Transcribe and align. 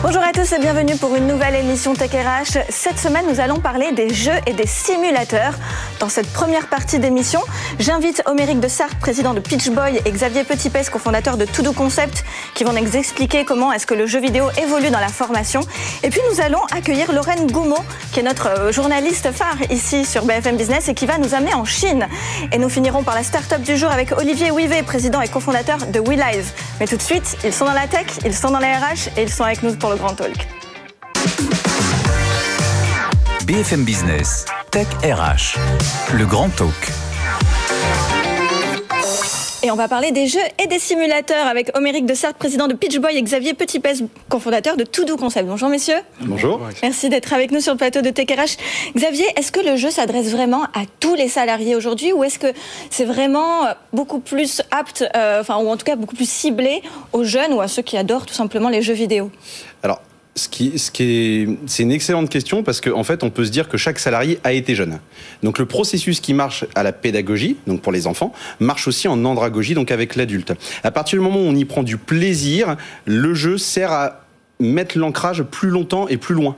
Bonjour 0.00 0.22
à 0.22 0.30
tous 0.30 0.52
et 0.52 0.60
bienvenue 0.60 0.94
pour 0.94 1.16
une 1.16 1.26
nouvelle 1.26 1.56
émission 1.56 1.92
Tech 1.92 2.12
RH. 2.12 2.60
Cette 2.68 3.00
semaine, 3.00 3.24
nous 3.28 3.40
allons 3.40 3.58
parler 3.58 3.90
des 3.90 4.14
jeux 4.14 4.38
et 4.46 4.52
des 4.52 4.66
simulateurs. 4.66 5.54
Dans 5.98 6.08
cette 6.08 6.32
première 6.32 6.68
partie 6.68 7.00
d'émission, 7.00 7.40
j'invite 7.80 8.22
Oméric 8.26 8.60
de 8.60 8.68
Sartre, 8.68 8.96
président 9.00 9.34
de 9.34 9.40
Pitch 9.40 9.70
Boy, 9.70 10.00
et 10.04 10.10
Xavier 10.12 10.44
Petitpes, 10.44 10.88
cofondateur 10.92 11.36
de 11.36 11.44
To 11.46 11.72
Concept, 11.72 12.24
qui 12.54 12.62
vont 12.62 12.72
nous 12.72 12.96
expliquer 12.96 13.44
comment 13.44 13.72
est-ce 13.72 13.88
que 13.88 13.94
le 13.94 14.06
jeu 14.06 14.20
vidéo 14.20 14.44
évolue 14.62 14.90
dans 14.90 15.00
la 15.00 15.08
formation. 15.08 15.62
Et 16.04 16.10
puis 16.10 16.20
nous 16.30 16.40
allons 16.40 16.62
accueillir 16.70 17.10
Lorraine 17.12 17.50
Goumeau, 17.50 17.82
qui 18.12 18.20
est 18.20 18.22
notre 18.22 18.46
euh, 18.46 18.72
journaliste 18.72 19.32
phare 19.32 19.56
ici 19.68 20.04
sur 20.04 20.24
BFM 20.24 20.56
Business 20.56 20.88
et 20.88 20.94
qui 20.94 21.06
va 21.06 21.18
nous 21.18 21.34
amener 21.34 21.54
en 21.54 21.64
Chine. 21.64 22.06
Et 22.52 22.58
nous 22.58 22.68
finirons 22.68 23.02
par 23.02 23.16
la 23.16 23.24
start-up 23.24 23.62
du 23.62 23.76
jour 23.76 23.90
avec 23.90 24.12
Olivier 24.16 24.52
Ouivet, 24.52 24.84
président 24.84 25.20
et 25.20 25.28
cofondateur 25.28 25.78
de 25.78 25.98
WeLive. 25.98 26.52
Mais 26.78 26.86
tout 26.86 26.96
de 26.96 27.02
suite, 27.02 27.36
ils 27.42 27.52
sont 27.52 27.64
dans 27.64 27.72
la 27.72 27.88
tech, 27.88 28.06
ils 28.24 28.34
sont 28.34 28.52
dans 28.52 28.60
la 28.60 28.78
RH 28.78 29.08
et 29.16 29.22
ils 29.22 29.32
sont 29.32 29.42
avec 29.42 29.64
nous 29.64 29.74
pour 29.74 29.87
le 29.90 29.96
Grand 29.96 30.14
Talk. 30.14 30.48
BFM 33.46 33.84
Business, 33.84 34.44
Tech 34.70 34.86
RH, 35.02 35.58
le 36.14 36.26
Grand 36.26 36.50
Talk. 36.50 36.97
Et 39.64 39.72
on 39.72 39.74
va 39.74 39.88
parler 39.88 40.12
des 40.12 40.28
jeux 40.28 40.38
et 40.62 40.68
des 40.68 40.78
simulateurs 40.78 41.48
avec 41.48 41.76
Oméric 41.76 42.06
de 42.06 42.14
Sartre, 42.14 42.38
président 42.38 42.68
de 42.68 42.74
Pitchboy, 42.74 43.16
et 43.16 43.22
Xavier 43.22 43.54
Petitpes, 43.54 44.04
cofondateur 44.28 44.76
de 44.76 44.84
To 44.84 45.16
Concept. 45.16 45.48
Bonjour 45.48 45.68
messieurs. 45.68 45.98
Bonjour. 46.20 46.60
Merci 46.80 47.08
d'être 47.08 47.32
avec 47.32 47.50
nous 47.50 47.60
sur 47.60 47.72
le 47.72 47.78
plateau 47.78 48.00
de 48.00 48.10
TKRH. 48.10 48.56
Xavier, 48.94 49.26
est-ce 49.34 49.50
que 49.50 49.58
le 49.58 49.76
jeu 49.76 49.90
s'adresse 49.90 50.30
vraiment 50.30 50.62
à 50.74 50.82
tous 51.00 51.16
les 51.16 51.26
salariés 51.26 51.74
aujourd'hui 51.74 52.12
ou 52.12 52.22
est-ce 52.22 52.38
que 52.38 52.52
c'est 52.90 53.04
vraiment 53.04 53.64
beaucoup 53.92 54.20
plus 54.20 54.62
apte, 54.70 55.04
euh, 55.16 55.40
enfin, 55.40 55.56
ou 55.56 55.68
en 55.68 55.76
tout 55.76 55.84
cas 55.84 55.96
beaucoup 55.96 56.14
plus 56.14 56.30
ciblé 56.30 56.80
aux 57.12 57.24
jeunes 57.24 57.52
ou 57.52 57.60
à 57.60 57.66
ceux 57.66 57.82
qui 57.82 57.96
adorent 57.96 58.26
tout 58.26 58.34
simplement 58.34 58.68
les 58.68 58.80
jeux 58.80 58.94
vidéo? 58.94 59.32
Alors, 59.82 60.00
ce 60.38 60.48
qui, 60.48 60.78
ce 60.78 60.90
qui 60.90 61.02
est, 61.02 61.48
c'est 61.66 61.82
une 61.82 61.92
excellente 61.92 62.30
question 62.30 62.62
parce 62.62 62.80
qu'en 62.80 62.98
en 62.98 63.04
fait, 63.04 63.22
on 63.22 63.30
peut 63.30 63.44
se 63.44 63.50
dire 63.50 63.68
que 63.68 63.76
chaque 63.76 63.98
salarié 63.98 64.38
a 64.44 64.52
été 64.52 64.74
jeune. 64.74 64.98
Donc, 65.42 65.58
le 65.58 65.66
processus 65.66 66.20
qui 66.20 66.32
marche 66.32 66.64
à 66.74 66.82
la 66.82 66.92
pédagogie, 66.92 67.56
donc 67.66 67.82
pour 67.82 67.92
les 67.92 68.06
enfants, 68.06 68.32
marche 68.60 68.88
aussi 68.88 69.08
en 69.08 69.24
andragogie, 69.24 69.74
donc 69.74 69.90
avec 69.90 70.16
l'adulte. 70.16 70.54
À 70.82 70.90
partir 70.90 71.18
du 71.18 71.24
moment 71.24 71.40
où 71.40 71.48
on 71.48 71.54
y 71.54 71.64
prend 71.64 71.82
du 71.82 71.98
plaisir, 71.98 72.76
le 73.04 73.34
jeu 73.34 73.58
sert 73.58 73.92
à 73.92 74.24
mettre 74.60 74.96
l'ancrage 74.96 75.42
plus 75.42 75.68
longtemps 75.68 76.08
et 76.08 76.16
plus 76.16 76.34
loin. 76.34 76.56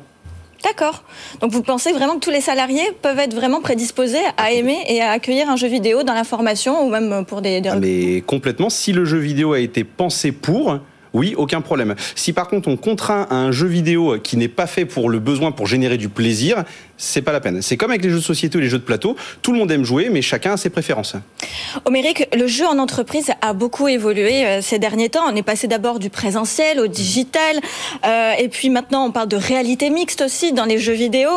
D'accord. 0.63 1.05
Donc 1.41 1.53
vous 1.53 1.63
pensez 1.63 1.93
vraiment 1.93 2.15
que 2.15 2.21
tous 2.21 2.31
les 2.31 2.43
salariés 2.43 2.93
peuvent 3.01 3.19
être 3.19 3.35
vraiment 3.35 3.63
prédisposés 3.63 4.19
à 4.37 4.53
aimer 4.53 4.77
et 4.89 5.01
à 5.01 5.13
accueillir 5.13 5.49
un 5.49 5.57
jeu 5.57 5.69
vidéo 5.69 6.03
dans 6.03 6.13
la 6.13 6.25
formation 6.25 6.85
ou 6.85 6.91
même 6.91 7.25
pour 7.25 7.41
des... 7.41 7.63
des... 7.63 7.71
Ah, 7.71 7.77
mais 7.77 8.23
complètement. 8.27 8.69
Si 8.69 8.93
le 8.93 9.07
jeu 9.07 9.19
vidéo 9.19 9.55
a 9.55 9.61
été 9.61 9.85
pensé 9.85 10.33
pour, 10.33 10.79
oui, 11.13 11.35
aucun 11.37 11.61
problème. 11.61 11.95
Si 12.15 12.33
par 12.33 12.49
contre 12.49 12.69
on 12.69 12.77
contraint 12.77 13.27
à 13.31 13.37
un 13.37 13.53
jeu 13.53 13.67
vidéo 13.67 14.19
qui 14.23 14.37
n'est 14.37 14.49
pas 14.49 14.67
fait 14.67 14.85
pour 14.85 15.11
le 15.11 15.19
besoin 15.19 15.53
pour 15.53 15.67
générer 15.67 15.97
du 15.97 16.09
plaisir, 16.09 16.65
c'est 17.01 17.23
pas 17.23 17.33
la 17.33 17.41
peine. 17.41 17.63
C'est 17.63 17.77
comme 17.77 17.91
avec 17.91 18.05
les 18.05 18.11
jeux 18.11 18.17
de 18.17 18.23
société 18.23 18.59
ou 18.59 18.61
les 18.61 18.69
jeux 18.69 18.79
de 18.79 18.85
plateau, 18.85 19.17
tout 19.43 19.53
le 19.53 19.59
monde 19.59 19.73
aime 19.73 19.85
jouer, 19.85 20.11
mais 20.11 20.21
chacun 20.21 20.53
a 20.53 20.57
ses 20.57 20.71
préférences. 20.71 21.17
Oméric, 21.87 22.29
le 22.37 22.47
jeu 22.47 22.67
en 22.67 22.79
entreprise 22.79 23.31
a 23.41 23.55
beaucoup 23.55 23.89
évolué 23.89 24.45
euh, 24.45 24.61
ces 24.61 24.79
derniers 24.79 25.09
temps. 25.09 25.23
On 25.27 25.35
est 25.35 25.43
passé 25.43 25.67
d'abord 25.67 25.99
du 25.99 26.11
présentiel 26.11 26.79
au 26.79 26.87
digital, 26.87 27.57
euh, 28.05 28.33
et 28.39 28.49
puis 28.49 28.69
maintenant 28.69 29.07
on 29.07 29.13
parle 29.13 29.29
de 29.29 29.37
réalité 29.37 29.89
mixte 29.89 30.21
aussi 30.21 30.53
dans 30.53 30.67
les 30.67 30.79
jeux 30.79 30.93
vidéo. 30.93 31.31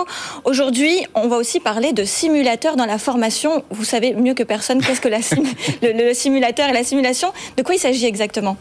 Aujourd'hui, 0.44 1.06
on 1.16 1.28
va 1.28 1.38
aussi 1.38 1.62
parler 1.62 1.94
de 1.94 2.04
simulateurs 2.04 2.76
dans 2.76 2.86
la 2.86 2.98
formation. 2.98 3.64
Vous 3.72 3.86
savez 3.86 4.14
mieux 4.14 4.34
que 4.34 4.44
personne 4.44 4.82
qu'est-ce 4.82 5.02
que 5.02 5.08
la 5.08 5.20
le, 5.82 6.08
le 6.10 6.14
simulateur 6.14 6.70
et 6.70 6.74
la 6.74 6.84
simulation. 6.84 7.32
De 7.56 7.64
quoi 7.64 7.76
il 7.76 7.80
s'agit 7.80 8.06
exactement? 8.06 8.58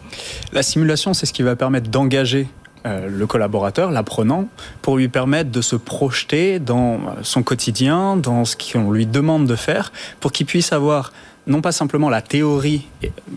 La 0.52 0.62
simulation, 0.62 1.14
c'est 1.14 1.26
ce 1.26 1.32
qui 1.32 1.42
va 1.42 1.56
permettre 1.56 1.90
d'engager 1.90 2.46
euh, 2.86 3.08
le 3.08 3.26
collaborateur, 3.26 3.90
l'apprenant, 3.90 4.48
pour 4.80 4.96
lui 4.96 5.08
permettre 5.08 5.50
de 5.50 5.60
se 5.60 5.76
projeter 5.76 6.58
dans 6.58 7.00
son 7.22 7.42
quotidien, 7.42 8.16
dans 8.16 8.44
ce 8.44 8.56
qu'on 8.56 8.90
lui 8.90 9.06
demande 9.06 9.46
de 9.46 9.56
faire, 9.56 9.92
pour 10.20 10.32
qu'il 10.32 10.46
puisse 10.46 10.72
avoir 10.72 11.12
non 11.46 11.60
pas 11.60 11.72
simplement 11.72 12.08
la 12.08 12.22
théorie 12.22 12.86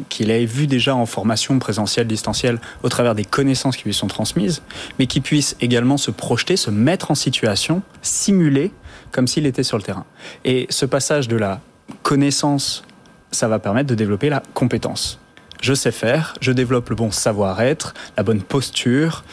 qu'il 0.10 0.32
a 0.32 0.44
vue 0.46 0.68
déjà 0.68 0.96
en 0.96 1.06
formation 1.06 1.58
présentielle, 1.60 2.08
distancielle, 2.08 2.60
au 2.84 2.90
travers 2.90 3.16
des 3.16 3.26
connaissances 3.26 3.78
qui 3.78 3.86
lui 3.86 3.94
sont 3.94 4.08
transmises, 4.08 4.62
mais 5.00 5.08
qu'il 5.08 5.22
puisse 5.22 5.56
également 5.60 5.98
se 5.98 6.12
projeter, 6.12 6.58
se 6.58 6.70
mettre 6.70 7.12
en 7.12 7.16
situation, 7.16 7.82
simuler 8.02 8.72
comme 9.12 9.28
s'il 9.28 9.46
était 9.46 9.64
sur 9.64 9.78
le 9.78 9.84
terrain. 9.84 10.06
Et 10.44 10.68
ce 10.70 10.86
passage 10.86 11.28
de 11.28 11.36
la 11.36 11.62
connaissance, 12.04 12.84
ça 13.32 13.48
va 13.48 13.60
permettre 13.60 13.90
de 13.90 13.96
développer 13.96 14.30
la 14.30 14.44
compétence 14.54 15.20
je 15.66 15.74
sais 15.74 15.92
faire, 15.92 16.36
je 16.42 16.52
développe 16.52 16.92
le 16.92 16.96
bon 16.96 17.10
savoir-être, 17.10 17.96
la 18.18 18.22
bonne 18.22 18.44
posture, 18.44 19.24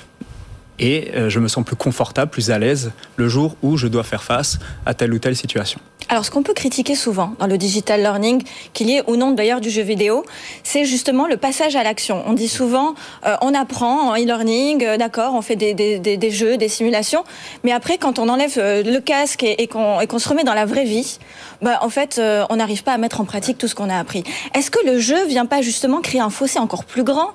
et 0.78 1.10
euh, 1.15 1.28
je 1.28 1.38
me 1.38 1.49
sens 1.49 1.65
plus 1.65 1.77
confortable, 1.77 2.31
plus 2.31 2.50
à 2.50 2.59
l'aise 2.59 2.93
le 3.16 3.28
jour 3.28 3.56
où 3.62 3.77
je 3.77 3.87
dois 3.87 4.03
faire 4.03 4.22
face 4.22 4.59
à 4.87 4.94
telle 4.94 5.12
ou 5.12 5.19
telle 5.19 5.37
situation. 5.37 5.81
Alors, 6.09 6.25
ce 6.25 6.31
qu'on 6.31 6.43
peut 6.43 6.53
critiquer 6.53 6.94
souvent 6.94 7.34
dans 7.38 7.47
le 7.47 7.56
digital 7.56 8.00
learning, 8.00 8.43
qu'il 8.72 8.91
y 8.91 8.97
ait 8.97 9.03
ou 9.06 9.16
non 9.16 9.31
d'ailleurs 9.31 9.61
du 9.61 9.71
jeu 9.71 9.82
vidéo, 9.82 10.25
c'est 10.62 10.84
justement 10.84 11.27
le 11.27 11.37
passage 11.37 11.77
à 11.77 11.82
l'action. 11.82 12.22
On 12.27 12.32
dit 12.32 12.49
souvent, 12.49 12.94
euh, 13.25 13.37
on 13.41 13.55
apprend 13.55 14.11
en 14.11 14.16
e-learning, 14.16 14.84
euh, 14.84 14.97
d'accord, 14.97 15.34
on 15.34 15.43
fait 15.43 15.56
des, 15.56 16.31
jeux, 16.31 16.56
des 16.56 16.69
simulations, 16.69 17.25
mais 17.62 17.72
après, 17.72 17.99
quand 17.99 18.19
on 18.19 18.28
enlève 18.28 18.55
le 18.56 18.99
casque 18.99 19.44
et, 19.44 19.62
et 19.62 19.66
qu'on 19.69 20.19
se 20.19 20.28
remet 20.28 20.44
dans 20.44 20.55
la 20.55 20.66
vraie 20.66 20.84
vie, 20.84 21.19
bah, 21.62 21.78
en 21.82 21.88
fait, 21.88 22.21
on 22.50 22.56
n'arrive 22.56 22.82
pas 22.82 22.93
à 22.93 22.99
mettre 22.99 23.21
en 23.21 23.25
pratique 23.25 23.56
tout 23.56 23.69
ce 23.69 23.75
qu'on 23.75 23.88
a 23.88 23.97
appris. 23.97 24.25
Est-ce 24.55 24.71
que 24.71 24.84
le 24.84 24.99
jeu 24.99 25.27
vient 25.27 25.47
pas 25.47 25.62
justement 25.62 26.00
créer 26.00 26.21
un 26.21 26.31
fossé 26.31 26.59
encore 26.59 26.84
plus 26.84 27.05
grand 27.05 27.31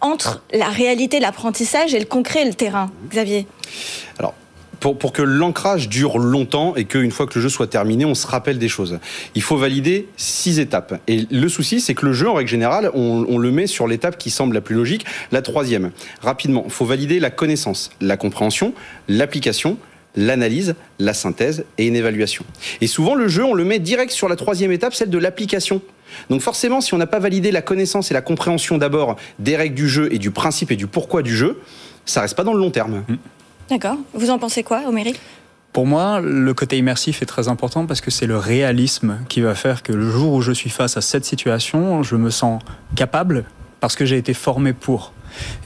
entre 0.00 0.42
la 0.52 0.68
réalité, 0.68 1.20
l'apprentissage 1.20 1.94
et 1.94 1.98
le 1.98 2.04
concret, 2.04 2.44
le 2.44 2.54
terrain, 2.54 2.77
Xavier 3.10 3.46
Alors, 4.18 4.34
pour, 4.80 4.96
pour, 4.96 5.12
que 5.12 5.22
l'ancrage 5.22 5.88
dure 5.88 6.18
longtemps 6.18 6.76
et 6.76 6.84
qu'une 6.84 7.10
fois 7.10 7.26
que 7.26 7.34
le 7.34 7.42
jeu 7.42 7.48
soit 7.48 7.66
terminé, 7.66 8.04
on 8.04 8.14
se 8.14 8.26
rappelle 8.26 8.58
des 8.58 8.68
choses. 8.68 8.98
Il 9.34 9.42
faut 9.42 9.56
valider 9.56 10.08
six 10.16 10.60
étapes. 10.60 11.00
Et 11.08 11.26
le 11.30 11.48
souci, 11.48 11.80
c'est 11.80 11.94
que 11.94 12.06
le 12.06 12.12
jeu, 12.12 12.28
en 12.28 12.34
règle 12.34 12.50
générale, 12.50 12.90
on, 12.94 13.26
on 13.28 13.38
le 13.38 13.50
met 13.50 13.66
sur 13.66 13.88
l'étape 13.88 14.18
qui 14.18 14.30
semble 14.30 14.54
la 14.54 14.60
plus 14.60 14.76
logique, 14.76 15.04
la 15.32 15.42
troisième. 15.42 15.90
Rapidement, 16.20 16.62
il 16.64 16.70
faut 16.70 16.84
valider 16.84 17.18
la 17.18 17.30
connaissance, 17.30 17.90
la 18.00 18.16
compréhension, 18.16 18.72
l'application, 19.08 19.78
l'analyse, 20.16 20.74
la 20.98 21.14
synthèse 21.14 21.64
et 21.78 21.86
une 21.86 21.96
évaluation. 21.96 22.44
Et 22.80 22.86
souvent, 22.86 23.14
le 23.14 23.28
jeu, 23.28 23.44
on 23.44 23.54
le 23.54 23.64
met 23.64 23.78
direct 23.78 24.12
sur 24.12 24.28
la 24.28 24.36
troisième 24.36 24.72
étape, 24.72 24.94
celle 24.94 25.10
de 25.10 25.18
l'application. 25.18 25.80
Donc 26.30 26.40
forcément, 26.40 26.80
si 26.80 26.94
on 26.94 26.98
n'a 26.98 27.06
pas 27.06 27.18
validé 27.18 27.52
la 27.52 27.62
connaissance 27.62 28.10
et 28.10 28.14
la 28.14 28.22
compréhension 28.22 28.78
d'abord 28.78 29.16
des 29.38 29.56
règles 29.56 29.74
du 29.74 29.88
jeu 29.88 30.08
et 30.12 30.18
du 30.18 30.30
principe 30.30 30.70
et 30.70 30.76
du 30.76 30.86
pourquoi 30.86 31.22
du 31.22 31.36
jeu, 31.36 31.60
ça 32.10 32.20
reste 32.22 32.36
pas 32.36 32.44
dans 32.44 32.54
le 32.54 32.60
long 32.60 32.70
terme. 32.70 33.04
Mmh. 33.08 33.14
D'accord. 33.70 33.96
Vous 34.14 34.30
en 34.30 34.38
pensez 34.38 34.62
quoi, 34.62 34.82
Oméric 34.86 35.20
pour 35.74 35.86
moi, 35.86 36.20
le 36.20 36.54
côté 36.54 36.78
immersif 36.78 37.20
est 37.22 37.26
très 37.26 37.46
important 37.46 37.86
parce 37.86 38.00
que 38.00 38.10
c'est 38.10 38.26
le 38.26 38.38
réalisme 38.38 39.18
qui 39.28 39.42
va 39.42 39.54
faire 39.54 39.82
que 39.82 39.92
le 39.92 40.10
jour 40.10 40.32
où 40.32 40.40
je 40.40 40.50
suis 40.50 40.70
face 40.70 40.96
à 40.96 41.02
cette 41.02 41.26
situation, 41.26 42.02
je 42.02 42.16
me 42.16 42.30
sens 42.30 42.60
capable 42.96 43.44
parce 43.78 43.94
que 43.94 44.04
j'ai 44.06 44.16
été 44.16 44.34
formé 44.34 44.72
pour. 44.72 45.12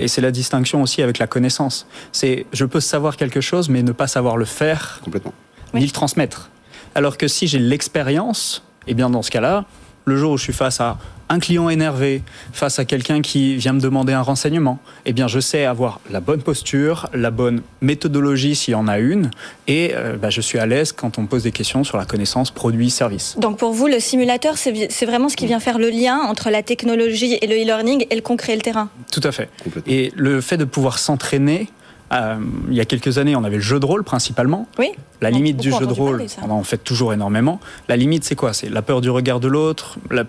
Et 0.00 0.08
c'est 0.08 0.20
la 0.20 0.32
distinction 0.32 0.82
aussi 0.82 1.02
avec 1.02 1.18
la 1.18 1.28
connaissance. 1.28 1.86
C'est 2.10 2.46
je 2.52 2.64
peux 2.64 2.80
savoir 2.80 3.16
quelque 3.16 3.40
chose 3.40 3.68
mais 3.68 3.82
ne 3.82 3.92
pas 3.92 4.08
savoir 4.08 4.36
le 4.36 4.44
faire 4.44 5.00
complètement 5.04 5.34
ni 5.72 5.80
oui. 5.80 5.86
le 5.86 5.92
transmettre. 5.92 6.50
Alors 6.94 7.16
que 7.16 7.28
si 7.28 7.46
j'ai 7.46 7.58
l'expérience, 7.58 8.64
eh 8.86 8.94
bien 8.94 9.08
dans 9.08 9.22
ce 9.22 9.30
cas-là, 9.30 9.64
le 10.04 10.16
jour 10.16 10.32
où 10.32 10.36
je 10.36 10.42
suis 10.44 10.52
face 10.52 10.80
à 10.80 10.98
un 11.28 11.38
client 11.38 11.70
énervé, 11.70 12.22
face 12.52 12.78
à 12.78 12.84
quelqu'un 12.84 13.22
qui 13.22 13.56
vient 13.56 13.72
me 13.72 13.80
demander 13.80 14.12
un 14.12 14.20
renseignement, 14.20 14.78
eh 15.06 15.14
bien 15.14 15.28
je 15.28 15.40
sais 15.40 15.64
avoir 15.64 16.00
la 16.10 16.20
bonne 16.20 16.42
posture, 16.42 17.08
la 17.14 17.30
bonne 17.30 17.62
méthodologie 17.80 18.54
s'il 18.54 18.72
y 18.72 18.74
en 18.74 18.86
a 18.86 18.98
une, 18.98 19.30
et 19.66 19.92
euh, 19.94 20.16
bah, 20.18 20.28
je 20.28 20.42
suis 20.42 20.58
à 20.58 20.66
l'aise 20.66 20.92
quand 20.92 21.18
on 21.18 21.22
me 21.22 21.26
pose 21.26 21.44
des 21.44 21.52
questions 21.52 21.84
sur 21.84 21.96
la 21.96 22.04
connaissance 22.04 22.50
produit, 22.50 22.90
service. 22.90 23.36
Donc 23.38 23.56
pour 23.56 23.72
vous, 23.72 23.86
le 23.86 23.98
simulateur, 23.98 24.58
c'est 24.58 25.06
vraiment 25.06 25.30
ce 25.30 25.36
qui 25.36 25.46
vient 25.46 25.60
faire 25.60 25.78
le 25.78 25.88
lien 25.88 26.18
entre 26.18 26.50
la 26.50 26.62
technologie 26.62 27.38
et 27.40 27.46
le 27.46 27.54
e-learning 27.54 28.04
et 28.10 28.14
le 28.14 28.20
concret 28.20 28.52
et 28.52 28.56
le 28.56 28.62
terrain? 28.62 28.90
Tout 29.10 29.22
à 29.24 29.32
fait. 29.32 29.48
Et 29.86 30.12
le 30.14 30.42
fait 30.42 30.58
de 30.58 30.64
pouvoir 30.64 30.98
s'entraîner 30.98 31.68
Euh, 32.12 32.36
il 32.68 32.74
y 32.74 32.80
a 32.80 32.84
quelques 32.84 33.18
années, 33.18 33.36
on 33.36 33.44
avait 33.44 33.56
le 33.56 33.62
jeu 33.62 33.80
de 33.80 33.86
rôle 33.86 34.04
principalement. 34.04 34.68
Oui. 34.78 34.90
La 35.20 35.30
limite 35.30 35.56
du 35.56 35.70
jeu 35.70 35.86
de 35.86 35.92
rôle, 35.92 36.24
on 36.42 36.50
en 36.50 36.62
fait 36.62 36.78
toujours 36.78 37.12
énormément. 37.12 37.60
La 37.88 37.96
limite, 37.96 38.24
c'est 38.24 38.34
quoi? 38.34 38.52
C'est 38.52 38.68
la 38.68 38.82
peur 38.82 39.00
du 39.00 39.10
regard 39.10 39.40
de 39.40 39.48
l'autre, 39.48 39.98
la 40.10 40.24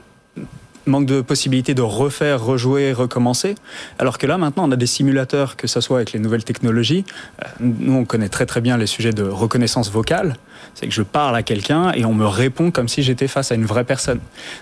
manque 0.86 1.06
de 1.06 1.22
possibilité 1.22 1.74
de 1.74 1.82
refaire, 1.82 2.44
rejouer, 2.44 2.94
recommencer. 2.94 3.56
Alors 4.00 4.18
que 4.18 4.28
là, 4.28 4.38
maintenant, 4.38 4.68
on 4.68 4.72
a 4.72 4.76
des 4.76 4.86
simulateurs, 4.86 5.56
que 5.56 5.68
ce 5.68 5.82
soit 5.82 5.98
avec 5.98 6.12
les 6.12 6.20
nouvelles 6.20 6.44
technologies. 6.44 7.06
Euh, 7.42 7.48
nous, 7.60 7.94
on 7.94 8.06
connaît 8.06 8.30
très 8.30 8.46
très 8.46 8.62
bien 8.62 8.78
les 8.78 8.88
sujets 8.88 9.14
de 9.14 9.24
reconnaissance 9.24 9.92
vocale. 9.92 10.36
C'est 10.76 10.88
que 10.88 10.94
je 10.94 11.02
parle 11.02 11.36
à 11.36 11.44
quelqu'un 11.44 11.92
et 11.94 12.06
on 12.06 12.14
me 12.14 12.26
répond 12.26 12.72
comme 12.72 12.88
si 12.88 13.04
j'étais 13.04 13.28
face 13.28 13.52
à 13.52 13.56
une 13.56 13.66
vraie 13.66 13.84
personne. 13.84 14.20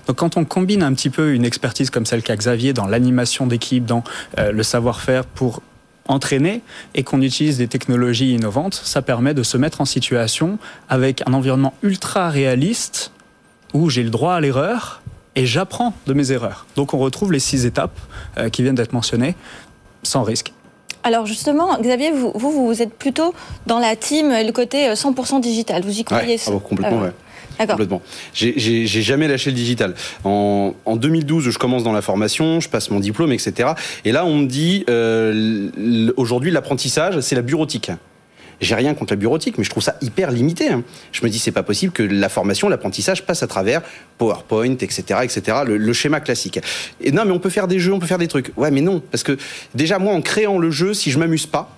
Donc 0.07 0.17
quand 0.17 0.38
on 0.38 0.45
combine 0.45 0.83
un 0.83 0.94
petit 0.94 1.09
peu 1.09 1.33
une 1.33 1.45
expertise 1.45 1.89
comme 1.89 2.06
celle 2.06 2.24
qu'a 2.24 2.35
Xavier 2.35 2.74
dans 2.74 2.85
l'animation 2.85 3.47
d'équipe, 3.47 3.85
dans 3.85 4.03
euh, 4.38 4.51
le 4.51 4.63
savoir-faire 4.63 5.25
pour 5.25 5.62
entraîner 6.07 6.62
et 6.95 7.03
qu'on 7.03 7.21
utilise 7.21 7.57
des 7.57 7.68
technologies 7.68 8.33
innovantes, 8.33 8.80
ça 8.83 9.01
permet 9.01 9.33
de 9.33 9.44
se 9.44 9.57
mettre 9.57 9.81
en 9.81 9.86
situation 9.86 10.57
avec 10.89 11.21
un 11.27 11.33
environnement 11.33 11.74
ultra 11.83 12.30
réaliste 12.30 13.12
où 13.74 13.89
j'ai 13.89 14.03
le 14.03 14.09
droit 14.09 14.33
à 14.33 14.42
l'erreur, 14.42 15.01
et 15.36 15.45
j'apprends 15.45 15.94
de 16.07 16.13
mes 16.13 16.31
erreurs. 16.31 16.65
Donc 16.75 16.94
on 16.94 16.98
retrouve 16.98 17.31
les 17.31 17.39
six 17.39 17.65
étapes 17.65 17.98
euh, 18.38 18.50
qui 18.50 18.63
viennent 18.63 18.75
d'être 18.75 18.94
mentionnées 18.94 19.36
sans 20.03 20.24
risque. 20.24 20.53
Alors 21.03 21.25
justement, 21.25 21.80
Xavier, 21.80 22.12
vous, 22.12 22.31
vous, 22.36 22.81
êtes 22.81 22.94
plutôt 22.94 23.33
dans 23.65 23.80
la 23.80 23.95
team, 23.95 24.30
le 24.30 24.51
côté 24.51 24.88
100% 24.89 25.38
euh, 25.38 25.39
digital. 25.39 25.81
Vous 25.83 26.00
y 26.00 26.03
croyez 26.03 26.39
ah 26.45 26.51
Complètement, 26.63 27.03
euh, 27.03 27.06
D'accord. 27.06 27.19
Complètement. 27.57 28.01
J'ai 28.33 28.86
jamais 28.86 29.27
lâché 29.27 29.50
le 29.50 29.56
digital. 29.56 29.94
En, 30.24 30.74
en, 30.86 30.95
2012, 30.95 31.50
je 31.50 31.57
commence 31.57 31.83
dans 31.83 31.94
la 31.94 32.01
formation, 32.01 32.59
je 32.59 32.69
passe 32.69 32.89
mon 32.89 33.00
diplôme, 33.00 33.31
etc. 33.31 33.71
Et 34.06 34.12
là, 34.12 34.25
on 34.25 34.38
me 34.38 34.45
dit, 34.48 34.86
aujourd'hui, 36.18 36.51
l'apprentissage, 36.51 37.19
c'est 37.21 37.36
la 37.36 37.42
bureautique. 37.42 37.92
J'ai 38.62 38.75
rien 38.75 38.94
contre 38.94 39.13
la 39.13 39.18
bureautique, 39.18 39.57
mais 39.57 39.63
je 39.63 39.71
trouve 39.71 39.81
ça 39.81 39.95
hyper 40.01 40.30
limité. 40.31 40.69
Hein. 40.69 40.83
Je 41.12 41.24
me 41.24 41.30
dis, 41.30 41.39
c'est 41.39 41.51
pas 41.51 41.63
possible 41.63 41.92
que 41.92 42.03
la 42.03 42.30
formation, 42.30 42.69
l'apprentissage 42.69 43.25
passe 43.25 43.42
à 43.42 43.48
travers 43.48 43.81
PowerPoint, 44.19 44.75
etc., 44.80 45.21
etc., 45.24 45.57
le, 45.65 45.94
schéma 45.94 46.19
classique. 46.19 46.59
Et 47.01 47.12
non, 47.12 47.25
mais 47.25 47.31
on 47.31 47.39
peut 47.39 47.50
faire 47.50 47.68
des 47.68 47.80
jeux, 47.80 47.92
on 47.92 48.00
peut 48.00 48.06
faire 48.06 48.19
des 48.19 48.27
trucs. 48.27 48.51
Ouais, 48.56 48.69
mais 48.69 48.81
non, 48.81 49.01
parce 49.12 49.24
que 49.24 49.36
déjà, 49.74 49.98
moi, 49.98 50.13
en 50.13 50.21
créant 50.21 50.59
le 50.59 50.69
jeu, 50.69 50.94
si 50.94 51.09
je 51.09 51.18
m'amuse 51.18 51.48
pas, 51.48 51.75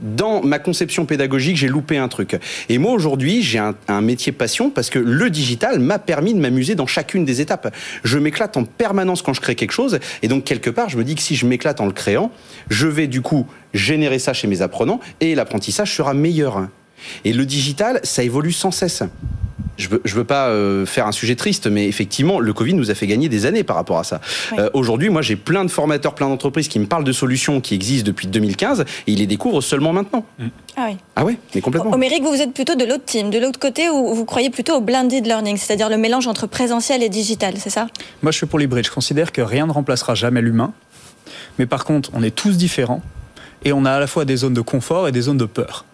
dans 0.00 0.42
ma 0.42 0.58
conception 0.58 1.06
pédagogique, 1.06 1.56
j'ai 1.56 1.68
loupé 1.68 1.96
un 1.96 2.08
truc. 2.08 2.38
Et 2.68 2.78
moi, 2.78 2.92
aujourd'hui, 2.92 3.42
j'ai 3.42 3.58
un, 3.58 3.74
métier 4.00 4.32
passion 4.32 4.70
parce 4.70 4.90
que 4.90 4.98
le 4.98 5.30
digital 5.30 5.80
m'a 5.80 5.98
permis 5.98 6.34
de 6.34 6.38
m'amuser 6.38 6.74
dans 6.74 6.86
chacune 6.86 7.24
des 7.24 7.40
étapes. 7.40 7.74
Je 8.04 8.18
m'éclate 8.18 8.56
en 8.56 8.64
permanence 8.64 9.22
quand 9.22 9.32
je 9.32 9.40
crée 9.40 9.54
quelque 9.54 9.72
chose. 9.72 9.98
Et 10.22 10.28
donc, 10.28 10.44
quelque 10.44 10.70
part, 10.70 10.88
je 10.88 10.98
me 10.98 11.04
dis 11.04 11.14
que 11.14 11.22
si 11.22 11.34
je 11.34 11.46
m'éclate 11.46 11.80
en 11.80 11.86
le 11.86 11.92
créant, 11.92 12.30
je 12.68 12.86
vais 12.86 13.06
du 13.06 13.22
coup 13.22 13.46
générer 13.74 14.18
ça 14.18 14.32
chez 14.32 14.48
mes 14.48 14.62
apprenants 14.62 15.00
et 15.20 15.34
l'apprentissage 15.34 15.94
sera 15.94 16.14
meilleur. 16.14 16.68
Et 17.24 17.32
le 17.32 17.46
digital, 17.46 18.00
ça 18.02 18.22
évolue 18.22 18.52
sans 18.52 18.70
cesse 18.70 19.02
je 19.76 19.88
veux, 19.88 20.02
veux 20.04 20.24
pas 20.24 20.48
euh, 20.48 20.86
faire 20.86 21.06
un 21.06 21.12
sujet 21.12 21.36
triste, 21.36 21.66
mais 21.66 21.86
effectivement, 21.86 22.40
le 22.40 22.52
Covid 22.52 22.74
nous 22.74 22.90
a 22.90 22.94
fait 22.94 23.06
gagner 23.06 23.28
des 23.28 23.46
années 23.46 23.64
par 23.64 23.76
rapport 23.76 23.98
à 23.98 24.04
ça. 24.04 24.20
Euh, 24.58 24.70
aujourd'hui, 24.72 25.10
moi, 25.10 25.22
j'ai 25.22 25.36
plein 25.36 25.64
de 25.64 25.70
formateurs, 25.70 26.14
plein 26.14 26.28
d'entreprises 26.28 26.68
qui 26.68 26.78
me 26.78 26.86
parlent 26.86 27.04
de 27.04 27.12
solutions 27.12 27.60
qui 27.60 27.74
existent 27.74 28.06
depuis 28.06 28.26
2015 28.26 28.80
et 28.80 28.84
ils 29.06 29.18
les 29.18 29.26
découvrent 29.26 29.60
seulement 29.60 29.92
maintenant. 29.92 30.24
Mm. 30.38 30.46
Ah 30.76 30.86
oui. 30.88 30.96
Ah 31.16 31.24
oui, 31.24 31.38
mais 31.54 31.60
complètement. 31.60 31.92
Oméric, 31.92 32.22
vous, 32.22 32.30
vous 32.30 32.40
êtes 32.40 32.52
plutôt 32.52 32.74
de 32.74 32.84
l'autre 32.84 33.04
team, 33.04 33.30
de 33.30 33.38
l'autre 33.38 33.58
côté 33.58 33.88
où 33.88 34.14
vous 34.14 34.24
croyez 34.24 34.50
plutôt 34.50 34.76
au 34.76 34.80
blended 34.80 35.26
learning, 35.26 35.56
c'est-à-dire 35.56 35.88
le 35.88 35.96
mélange 35.96 36.26
entre 36.26 36.46
présentiel 36.46 37.02
et 37.02 37.08
digital, 37.08 37.54
c'est 37.58 37.70
ça? 37.70 37.86
Moi, 38.22 38.32
je 38.32 38.38
suis 38.38 38.46
pour 38.46 38.58
l'hybride. 38.58 38.86
Je 38.86 38.90
considère 38.90 39.32
que 39.32 39.40
rien 39.40 39.66
ne 39.66 39.72
remplacera 39.72 40.14
jamais 40.14 40.40
l'humain. 40.40 40.72
Mais 41.58 41.66
par 41.66 41.84
contre, 41.84 42.10
on 42.14 42.22
est 42.22 42.34
tous 42.34 42.56
différents 42.56 43.02
et 43.64 43.72
on 43.72 43.84
a 43.84 43.92
à 43.92 44.00
la 44.00 44.06
fois 44.06 44.24
des 44.24 44.36
zones 44.36 44.54
de 44.54 44.60
confort 44.60 45.08
et 45.08 45.12
des 45.12 45.22
zones 45.22 45.38
de 45.38 45.44
peur. 45.44 45.84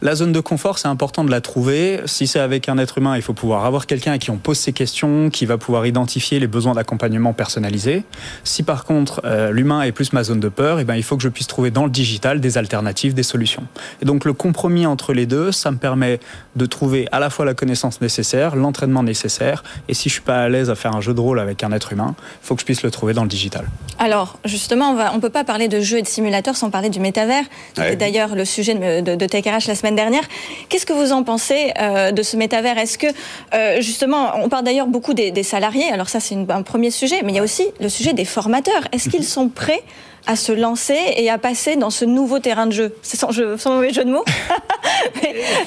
La 0.00 0.14
zone 0.14 0.30
de 0.30 0.38
confort, 0.38 0.78
c'est 0.78 0.86
important 0.86 1.24
de 1.24 1.30
la 1.32 1.40
trouver. 1.40 2.02
Si 2.06 2.28
c'est 2.28 2.38
avec 2.38 2.68
un 2.68 2.78
être 2.78 2.98
humain, 2.98 3.16
il 3.16 3.22
faut 3.22 3.32
pouvoir 3.32 3.64
avoir 3.64 3.84
quelqu'un 3.84 4.12
à 4.12 4.18
qui 4.18 4.30
on 4.30 4.36
pose 4.36 4.56
ses 4.56 4.72
questions, 4.72 5.28
qui 5.28 5.44
va 5.44 5.58
pouvoir 5.58 5.86
identifier 5.86 6.38
les 6.38 6.46
besoins 6.46 6.74
d'accompagnement 6.74 7.32
personnalisé. 7.32 8.04
Si 8.44 8.62
par 8.62 8.84
contre 8.84 9.20
euh, 9.24 9.50
l'humain 9.50 9.82
est 9.82 9.90
plus 9.90 10.12
ma 10.12 10.22
zone 10.22 10.38
de 10.38 10.48
peur, 10.48 10.78
eh 10.78 10.84
ben, 10.84 10.94
il 10.94 11.02
faut 11.02 11.16
que 11.16 11.24
je 11.24 11.28
puisse 11.28 11.48
trouver 11.48 11.72
dans 11.72 11.84
le 11.84 11.90
digital 11.90 12.40
des 12.40 12.58
alternatives, 12.58 13.12
des 13.12 13.24
solutions. 13.24 13.64
Et 14.00 14.04
donc 14.04 14.24
le 14.24 14.32
compromis 14.34 14.86
entre 14.86 15.12
les 15.12 15.26
deux, 15.26 15.50
ça 15.50 15.72
me 15.72 15.78
permet 15.78 16.20
de 16.54 16.64
trouver 16.64 17.08
à 17.10 17.18
la 17.18 17.28
fois 17.28 17.44
la 17.44 17.54
connaissance 17.54 18.00
nécessaire, 18.00 18.54
l'entraînement 18.54 19.02
nécessaire. 19.02 19.64
Et 19.88 19.94
si 19.94 20.08
je 20.08 20.14
suis 20.14 20.22
pas 20.22 20.44
à 20.44 20.48
l'aise 20.48 20.70
à 20.70 20.76
faire 20.76 20.94
un 20.94 21.00
jeu 21.00 21.12
de 21.12 21.20
rôle 21.20 21.40
avec 21.40 21.64
un 21.64 21.72
être 21.72 21.92
humain, 21.92 22.14
il 22.40 22.46
faut 22.46 22.54
que 22.54 22.60
je 22.60 22.66
puisse 22.66 22.84
le 22.84 22.92
trouver 22.92 23.14
dans 23.14 23.24
le 23.24 23.28
digital. 23.28 23.66
Alors 23.98 24.38
justement, 24.44 24.90
on 25.12 25.16
ne 25.16 25.20
peut 25.20 25.28
pas 25.28 25.42
parler 25.42 25.66
de 25.66 25.80
jeux 25.80 25.98
et 25.98 26.02
de 26.02 26.06
simulateurs 26.06 26.54
sans 26.54 26.70
parler 26.70 26.88
du 26.88 27.00
métavers. 27.00 27.44
C'était 27.74 27.96
d'ailleurs 27.96 28.36
le 28.36 28.44
sujet 28.44 28.74
de, 28.74 29.00
de, 29.00 29.16
de 29.16 29.26
TechRH 29.26 29.66
la 29.66 29.74
semaine 29.74 29.87
dernière. 29.96 30.22
Qu'est-ce 30.68 30.86
que 30.86 30.92
vous 30.92 31.12
en 31.12 31.22
pensez 31.22 31.72
euh, 31.80 32.12
de 32.12 32.22
ce 32.22 32.36
métavers? 32.36 32.78
Est-ce 32.78 32.98
que, 32.98 33.06
euh, 33.54 33.80
justement, 33.80 34.32
on 34.36 34.48
parle 34.48 34.64
d'ailleurs 34.64 34.86
beaucoup 34.86 35.14
des, 35.14 35.42
salariés, 35.42 35.90
alors 35.90 36.08
ça 36.08 36.20
c'est 36.20 36.36
un 36.48 36.62
premier 36.62 36.90
sujet, 36.90 37.22
mais 37.22 37.32
il 37.32 37.36
y 37.36 37.38
a 37.38 37.42
aussi 37.42 37.66
le 37.80 37.88
sujet 37.88 38.12
des 38.12 38.24
formateurs. 38.24 38.88
Est-ce 38.92 39.08
qu'ils 39.08 39.24
sont 39.24 39.48
prêts 39.48 39.82
à 40.26 40.36
se 40.36 40.52
lancer 40.52 40.98
et 41.16 41.30
à 41.30 41.38
passer 41.38 41.76
dans 41.76 41.90
ce 41.90 42.04
nouveau 42.04 42.38
terrain 42.38 42.66
de 42.66 42.72
jeu? 42.72 42.94
C'est 43.02 43.16
sans, 43.16 43.30
sans, 43.32 43.74
mauvais 43.74 43.92
jeu 43.92 44.04
de 44.04 44.10
mots. 44.10 44.24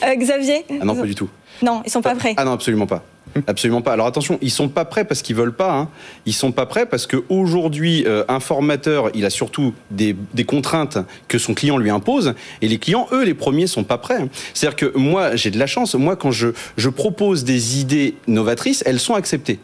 Euh, 0.03 0.15
Xavier? 0.15 0.65
Ah 0.69 0.85
non, 0.85 0.95
pas 0.95 1.03
du 1.03 1.15
tout. 1.15 1.29
Non, 1.62 1.81
ils 1.85 1.91
sont 1.91 2.01
pas 2.01 2.15
prêts. 2.15 2.33
Ah 2.38 2.44
non, 2.44 2.53
absolument 2.53 2.88
pas. 2.88 3.03
Absolument 3.48 3.81
pas. 3.81 3.94
Alors 3.94 4.07
attention, 4.07 4.38
ils 4.42 4.51
sont 4.51 4.69
pas 4.69 4.86
prêts 4.86 5.06
parce 5.06 5.22
qu'ils 5.22 5.36
veulent 5.36 5.54
pas. 5.54 5.74
Hein. 5.74 5.89
Ils 6.25 6.33
sont 6.33 6.51
pas 6.51 6.66
prêts 6.66 6.86
parce 6.86 7.07
qu'aujourd'hui, 7.07 8.04
euh, 8.07 8.24
un 8.28 8.39
formateur, 8.39 9.10
il 9.13 9.25
a 9.25 9.30
surtout 9.30 9.74
des, 9.89 10.16
contraintes 10.45 10.98
que 11.28 11.38
son 11.38 11.54
client 11.54 11.78
lui 11.78 11.89
impose, 11.89 12.33
et 12.62 12.68
les 12.68 12.78
clients, 12.78 13.07
eux, 13.12 13.24
les 13.24 13.33
premiers, 13.33 13.68
sont 13.68 13.83
pas 13.83 13.98
prêts. 13.98 14.28
C'est-à-dire 14.54 14.75
que 14.75 14.98
moi, 14.98 15.36
j'ai 15.36 15.51
de 15.51 15.60
la 15.60 15.68
chance. 15.68 15.95
Moi, 15.95 16.16
quand 16.16 16.31
je, 16.31 16.50
je 16.78 16.89
propose 16.89 17.44
des 17.44 17.80
idées 17.80 18.16
novatrices, 18.28 18.83
elles 18.86 19.00
sont 19.00 19.13
acceptées. 19.13 19.60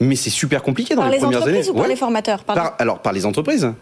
Mais 0.00 0.16
c'est 0.16 0.30
super 0.30 0.62
compliqué 0.62 0.94
dans 0.94 1.06
les, 1.06 1.18
premières 1.18 1.42
années. 1.42 1.68
Ou 1.68 1.74
par 1.74 1.88
les 1.88 1.96
formateurs 1.96 2.44
Alors 2.78 3.00
par 3.00 3.12
les 3.12 3.26
entreprises. 3.26 3.72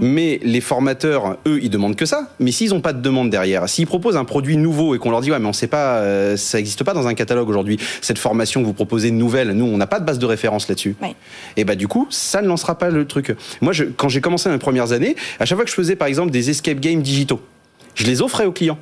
Mais 0.00 0.40
les 0.42 0.60
formateurs, 0.60 1.38
eux, 1.46 1.60
ils 1.62 1.70
demandent 1.70 1.96
que 1.96 2.06
ça. 2.06 2.28
Mais 2.40 2.52
s'ils 2.52 2.70
n'ont 2.70 2.80
pas 2.80 2.92
de 2.92 3.00
demande 3.00 3.30
derrière, 3.30 3.68
s'ils 3.68 3.86
proposent 3.86 4.16
un 4.16 4.24
produit 4.24 4.56
nouveau 4.56 4.94
et 4.94 4.98
qu'on 4.98 5.10
leur 5.10 5.20
dit 5.20 5.30
ouais 5.30 5.38
mais 5.38 5.48
on 5.48 5.52
sait 5.52 5.66
pas, 5.66 5.98
euh, 5.98 6.36
ça 6.36 6.58
n'existe 6.58 6.84
pas 6.84 6.94
dans 6.94 7.06
un 7.06 7.14
catalogue 7.14 7.48
aujourd'hui. 7.48 7.78
Cette 8.00 8.18
formation 8.18 8.60
que 8.60 8.66
vous 8.66 8.72
proposez 8.72 9.10
nouvelle, 9.10 9.52
nous 9.52 9.64
on 9.64 9.76
n'a 9.76 9.86
pas 9.86 10.00
de 10.00 10.04
base 10.04 10.18
de 10.18 10.26
référence 10.26 10.68
là-dessus. 10.68 10.96
Et 11.56 11.64
bah 11.64 11.74
du 11.74 11.88
coup, 11.88 12.06
ça 12.10 12.42
ne 12.42 12.48
lancera 12.48 12.78
pas 12.78 12.90
le 12.90 13.06
truc. 13.06 13.34
Moi, 13.60 13.72
je, 13.72 13.84
quand 13.84 14.08
j'ai 14.08 14.20
commencé 14.20 14.48
mes 14.48 14.58
premières 14.58 14.92
années, 14.92 15.16
à 15.38 15.44
chaque 15.44 15.56
fois 15.56 15.64
que 15.64 15.70
je 15.70 15.76
faisais 15.76 15.96
par 15.96 16.08
exemple 16.08 16.30
des 16.30 16.50
escape 16.50 16.80
games 16.80 17.02
digitaux, 17.02 17.40
je 17.94 18.04
les 18.04 18.22
offrais 18.22 18.46
aux 18.46 18.52
clients 18.52 18.78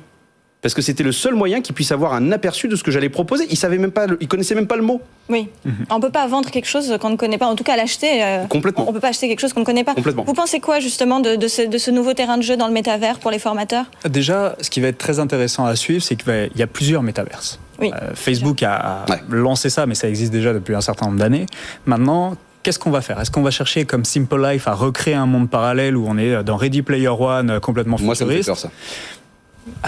parce 0.61 0.75
que 0.75 0.81
c'était 0.81 1.03
le 1.03 1.11
seul 1.11 1.33
moyen 1.33 1.61
qu'ils 1.61 1.73
puissent 1.73 1.91
avoir 1.91 2.13
un 2.13 2.31
aperçu 2.31 2.67
de 2.67 2.75
ce 2.75 2.83
que 2.83 2.91
j'allais 2.91 3.09
proposer. 3.09 3.47
Ils 3.49 3.57
savaient 3.57 3.79
même 3.79 3.91
pas, 3.91 4.05
ils 4.19 4.27
connaissaient 4.27 4.55
même 4.55 4.67
pas 4.67 4.75
le 4.75 4.83
mot. 4.83 5.01
Oui, 5.29 5.49
mhm. 5.65 5.85
on 5.89 5.99
peut 5.99 6.11
pas 6.11 6.27
vendre 6.27 6.51
quelque 6.51 6.67
chose 6.67 6.95
qu'on 7.01 7.09
ne 7.09 7.15
connaît 7.15 7.39
pas. 7.39 7.47
En 7.47 7.55
tout 7.55 7.63
cas, 7.63 7.75
l'acheter. 7.75 8.23
Euh, 8.23 8.45
Complètement. 8.45 8.87
On 8.87 8.93
peut 8.93 8.99
pas 8.99 9.09
acheter 9.09 9.27
quelque 9.27 9.39
chose 9.39 9.53
qu'on 9.53 9.61
ne 9.61 9.65
connaît 9.65 9.83
pas. 9.83 9.95
Complètement. 9.95 10.23
Vous 10.23 10.33
pensez 10.33 10.59
quoi 10.59 10.79
justement 10.79 11.19
de, 11.19 11.35
ce, 11.47 11.91
nouveau 11.91 12.13
terrain 12.13 12.37
de 12.37 12.43
jeu 12.43 12.57
dans 12.57 12.67
le 12.67 12.73
métavers 12.73 13.19
pour 13.19 13.31
les 13.31 13.39
formateurs? 13.39 13.85
Déjà, 14.07 14.55
ce 14.61 14.69
qui 14.69 14.81
va 14.81 14.89
être 14.89 14.99
très 14.99 15.19
intéressant 15.19 15.65
à 15.65 15.75
suivre, 15.75 16.03
c'est 16.03 16.15
qu'il 16.15 16.51
y 16.55 16.61
a 16.61 16.67
plusieurs 16.67 17.01
métaverses. 17.01 17.59
Oui, 17.79 17.91
euh, 17.95 18.11
Facebook 18.13 18.61
a, 18.61 19.05
lancé 19.29 19.71
ça, 19.71 19.87
mais 19.87 19.95
ça 19.95 20.07
existe 20.07 20.31
déjà 20.31 20.53
depuis 20.53 20.75
un 20.75 20.81
certain 20.81 21.07
nombre 21.07 21.17
d'années. 21.17 21.47
Maintenant, 21.87 22.35
qu'est-ce 22.61 22.77
qu'on 22.77 22.91
va 22.91 23.01
faire? 23.01 23.19
Est-ce 23.19 23.31
qu'on 23.31 23.41
va 23.41 23.49
chercher 23.49 23.85
comme 23.85 24.05
Simple 24.05 24.39
Life 24.43 24.67
à 24.67 24.73
recréer 24.73 25.15
un 25.15 25.25
monde 25.25 25.49
parallèle 25.49 25.97
où 25.97 26.05
on 26.07 26.19
est 26.19 26.43
dans 26.43 26.57
Ready 26.57 26.83
Player 26.83 27.07
One 27.07 27.49
euh, 27.49 27.59
complètement 27.59 27.97
futuriste 27.97 28.21
Moi, 28.21 28.35
ça 28.35 28.57
me 28.57 28.59
fait 28.59 28.67
ça. 28.67 28.69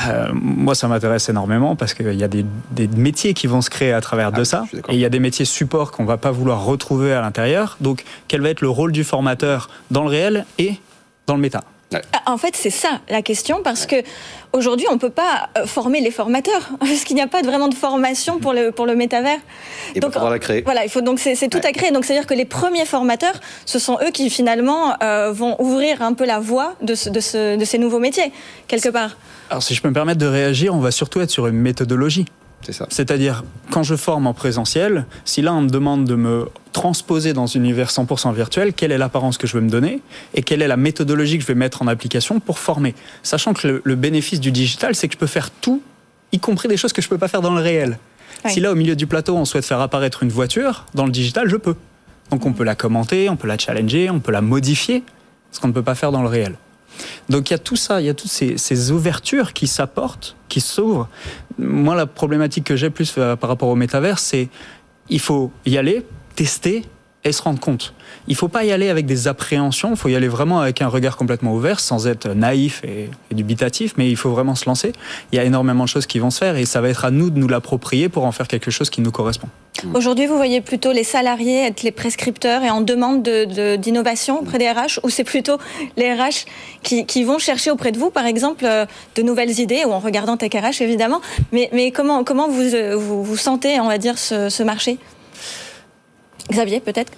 Euh, 0.07 0.29
moi, 0.33 0.75
ça 0.75 0.87
m'intéresse 0.87 1.29
énormément 1.29 1.75
parce 1.75 1.93
qu'il 1.93 2.13
y 2.13 2.23
a 2.23 2.27
des, 2.27 2.45
métiers 2.95 3.33
qui 3.33 3.47
vont 3.47 3.61
se 3.61 3.69
créer 3.69 3.93
à 3.93 4.01
travers 4.01 4.31
de 4.31 4.41
ah, 4.41 4.45
ça. 4.45 4.65
Et 4.89 4.93
il 4.93 4.99
y 4.99 5.05
a 5.05 5.09
des 5.09 5.19
métiers 5.19 5.45
support 5.45 5.91
qu'on 5.91 6.05
va 6.05 6.17
pas 6.17 6.31
vouloir 6.31 6.63
retrouver 6.63 7.13
à 7.13 7.21
l'intérieur. 7.21 7.77
Donc, 7.81 8.03
quel 8.27 8.41
va 8.41 8.49
être 8.49 8.61
le 8.61 8.69
rôle 8.69 8.91
du 8.91 9.03
formateur 9.03 9.69
dans 9.91 10.03
le 10.03 10.09
réel 10.09 10.45
et 10.57 10.75
dans 11.27 11.35
le 11.35 11.41
méta? 11.41 11.63
Ah, 12.13 12.31
en 12.31 12.37
fait, 12.37 12.55
c'est 12.55 12.69
ça 12.69 13.01
la 13.09 13.21
question, 13.21 13.61
parce 13.63 13.85
que 13.85 13.97
aujourd'hui, 14.51 14.85
on 14.89 14.93
ne 14.93 14.99
peut 14.99 15.09
pas 15.09 15.49
euh, 15.57 15.65
former 15.65 16.01
les 16.01 16.11
formateurs, 16.11 16.69
parce 16.79 17.03
qu'il 17.03 17.15
n'y 17.15 17.21
a 17.21 17.27
pas 17.27 17.41
vraiment 17.41 17.67
de 17.67 17.75
formation 17.75 18.39
pour 18.39 18.53
le, 18.53 18.71
pour 18.71 18.85
le 18.85 18.95
métavers. 18.95 19.39
Et 19.95 19.99
donc, 19.99 20.13
il 20.15 20.21
la 20.21 20.39
créer. 20.39 20.61
Voilà, 20.61 20.83
il 20.83 20.89
faut, 20.89 21.01
donc 21.01 21.19
c'est 21.19 21.49
tout 21.49 21.61
à 21.63 21.71
créer. 21.71 21.91
Donc, 21.91 22.05
c'est-à-dire 22.05 22.27
que 22.27 22.33
les 22.33 22.45
premiers 22.45 22.85
formateurs, 22.85 23.39
ce 23.65 23.79
sont 23.79 23.97
eux 24.05 24.11
qui 24.11 24.29
finalement 24.29 24.95
euh, 25.03 25.31
vont 25.31 25.55
ouvrir 25.61 26.01
un 26.01 26.13
peu 26.13 26.25
la 26.25 26.39
voie 26.39 26.75
de, 26.81 26.93
de, 27.09 27.19
ce, 27.19 27.57
de 27.57 27.65
ces 27.65 27.77
nouveaux 27.77 27.99
métiers, 27.99 28.31
quelque 28.67 28.89
part. 28.89 29.17
Alors, 29.49 29.63
si 29.63 29.73
je 29.75 29.81
peux 29.81 29.89
me 29.89 29.93
permettre 29.93 30.19
de 30.19 30.25
réagir, 30.25 30.73
on 30.73 30.79
va 30.79 30.91
surtout 30.91 31.21
être 31.21 31.31
sur 31.31 31.47
une 31.47 31.57
méthodologie. 31.57 32.25
C'est-à-dire, 32.89 33.43
quand 33.71 33.83
je 33.83 33.95
forme 33.95 34.27
en 34.27 34.33
présentiel, 34.33 35.05
si 35.25 35.41
là 35.41 35.53
on 35.53 35.61
me 35.61 35.69
demande 35.69 36.05
de 36.05 36.15
me 36.15 36.47
transposer 36.71 37.33
dans 37.33 37.45
un 37.45 37.59
univers 37.59 37.89
100% 37.89 38.33
virtuel, 38.33 38.73
quelle 38.73 38.91
est 38.91 38.97
l'apparence 38.97 39.37
que 39.37 39.47
je 39.47 39.53
veux 39.53 39.61
me 39.61 39.69
donner 39.69 40.01
et 40.33 40.41
quelle 40.41 40.61
est 40.61 40.67
la 40.67 40.77
méthodologie 40.77 41.37
que 41.37 41.43
je 41.43 41.47
vais 41.47 41.55
mettre 41.55 41.81
en 41.81 41.87
application 41.87 42.39
pour 42.39 42.59
former? 42.59 42.95
Sachant 43.21 43.53
que 43.53 43.81
le, 43.83 43.95
bénéfice 43.95 44.39
du 44.39 44.51
digital, 44.51 44.95
c'est 44.95 45.07
que 45.07 45.13
je 45.13 45.19
peux 45.19 45.27
faire 45.27 45.51
tout, 45.51 45.81
y 46.31 46.39
compris 46.39 46.67
des 46.67 46.77
choses 46.77 46.93
que 46.93 47.01
je 47.01 47.07
ne 47.07 47.09
peux 47.09 47.17
pas 47.17 47.27
faire 47.27 47.41
dans 47.41 47.53
le 47.53 47.61
réel. 47.61 47.97
Si 48.49 48.59
là, 48.59 48.71
au 48.71 48.75
milieu 48.75 48.95
du 48.95 49.07
plateau, 49.07 49.37
on 49.37 49.45
souhaite 49.45 49.65
faire 49.65 49.79
apparaître 49.79 50.23
une 50.23 50.29
voiture, 50.29 50.85
dans 50.93 51.05
le 51.05 51.11
digital, 51.11 51.47
je 51.47 51.55
peux. 51.55 51.75
Donc 52.29 52.45
on 52.45 52.51
peut 52.51 52.63
la 52.63 52.75
commenter, 52.75 53.29
on 53.29 53.37
peut 53.37 53.47
la 53.47 53.57
challenger, 53.57 54.09
on 54.09 54.19
peut 54.19 54.31
la 54.31 54.41
modifier, 54.41 55.03
ce 55.51 55.59
qu'on 55.59 55.69
ne 55.69 55.73
peut 55.73 55.83
pas 55.83 55.95
faire 55.95 56.11
dans 56.11 56.21
le 56.21 56.27
réel. 56.27 56.55
Donc 57.29 57.49
il 57.49 57.53
y 57.53 57.55
a 57.55 57.59
tout 57.59 57.75
ça, 57.75 58.01
il 58.01 58.05
y 58.05 58.09
a 58.09 58.13
toutes 58.13 58.31
ces, 58.31 58.91
ouvertures 58.91 59.53
qui 59.53 59.67
s'apportent, 59.67 60.35
qui 60.49 60.61
s'ouvrent. 60.61 61.07
Moi, 61.57 61.95
la 61.95 62.05
problématique 62.05 62.65
que 62.65 62.75
j'ai 62.75 62.89
plus 62.89 63.15
euh, 63.17 63.35
par 63.35 63.49
rapport 63.49 63.69
au 63.69 63.75
métavers, 63.75 64.19
c'est 64.19 64.49
il 65.09 65.19
faut 65.19 65.51
y 65.65 65.77
aller, 65.77 66.05
tester 66.35 66.83
et 67.23 67.31
se 67.31 67.41
rendre 67.41 67.59
compte. 67.59 67.93
Il 68.27 68.35
faut 68.35 68.47
pas 68.47 68.65
y 68.65 68.71
aller 68.71 68.89
avec 68.89 69.05
des 69.05 69.27
appréhensions, 69.27 69.91
il 69.91 69.97
faut 69.97 70.09
y 70.09 70.15
aller 70.15 70.27
vraiment 70.27 70.59
avec 70.59 70.81
un 70.81 70.87
regard 70.87 71.15
complètement 71.15 71.53
ouvert, 71.53 71.79
sans 71.79 72.07
être 72.07 72.29
naïf 72.29 72.81
et, 72.83 73.09
dubitatif, 73.31 73.93
mais 73.97 74.09
il 74.09 74.17
faut 74.17 74.31
vraiment 74.31 74.55
se 74.55 74.65
lancer. 74.65 74.93
Il 75.31 75.37
y 75.37 75.39
a 75.39 75.43
énormément 75.43 75.85
de 75.85 75.89
choses 75.89 76.05
qui 76.05 76.19
vont 76.19 76.31
se 76.31 76.39
faire 76.39 76.57
et 76.57 76.65
ça 76.65 76.81
va 76.81 76.89
être 76.89 77.05
à 77.05 77.11
nous 77.11 77.29
de 77.29 77.39
nous 77.39 77.47
l'approprier 77.47 78.09
pour 78.09 78.25
en 78.25 78.31
faire 78.31 78.47
quelque 78.47 78.71
chose 78.71 78.89
qui 78.89 79.01
nous 79.01 79.11
correspond. 79.11 79.47
Aujourd'hui, 79.93 80.25
vous 80.25 80.37
voyez 80.37 80.61
plutôt 80.61 80.91
les 80.91 81.03
salariés 81.03 81.65
être 81.65 81.83
les 81.83 81.91
prescripteurs 81.91 82.63
et 82.63 82.69
en 82.69 82.81
demande 82.81 83.23
d'innovation 83.23 84.35
de, 84.35 84.39
de, 84.39 84.45
auprès 84.45 84.57
des 84.57 84.69
RH, 84.69 84.99
ou 85.03 85.09
c'est 85.09 85.23
plutôt 85.23 85.57
les 85.97 86.13
RH 86.13 86.45
qui, 86.81 87.05
qui, 87.05 87.23
vont 87.23 87.39
chercher 87.39 87.71
auprès 87.71 87.91
de 87.91 87.97
vous, 87.97 88.09
par 88.09 88.25
exemple, 88.25 88.65
euh, 88.65 88.85
de 89.15 89.21
nouvelles 89.21 89.59
idées, 89.59 89.83
ou 89.85 89.91
en 89.91 89.99
regardant 89.99 90.37
Tech 90.37 90.51
RH 90.53 90.81
évidemment, 90.81 91.21
mais, 91.51 91.69
mais 91.73 91.91
comment, 91.91 92.23
comment 92.23 92.47
vous, 92.47 92.63
vous, 92.97 93.23
vous 93.23 93.37
sentez, 93.37 93.79
on 93.79 93.87
va 93.87 93.97
dire, 93.97 94.17
ce, 94.17 94.49
ce 94.49 94.63
marché? 94.63 94.97
Xavier, 96.51 96.79
peut-être? 96.79 97.11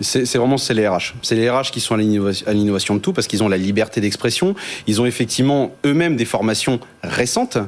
C'est 0.00 0.36
vraiment 0.36 0.58
c'est 0.58 0.74
les 0.74 0.86
RH. 0.86 1.14
C'est 1.22 1.34
les 1.34 1.50
RH 1.50 1.70
qui 1.72 1.80
sont 1.80 1.94
à 1.94 2.52
l'innovation 2.52 2.94
de 2.94 3.00
tout 3.00 3.12
parce 3.12 3.26
qu'ils 3.26 3.42
ont 3.42 3.48
la 3.48 3.56
liberté 3.56 4.00
d'expression. 4.00 4.54
Ils 4.86 5.00
ont 5.00 5.06
effectivement 5.06 5.72
eux-mêmes 5.84 6.14
des 6.14 6.24
formations 6.24 6.78
récentes. 7.02 7.58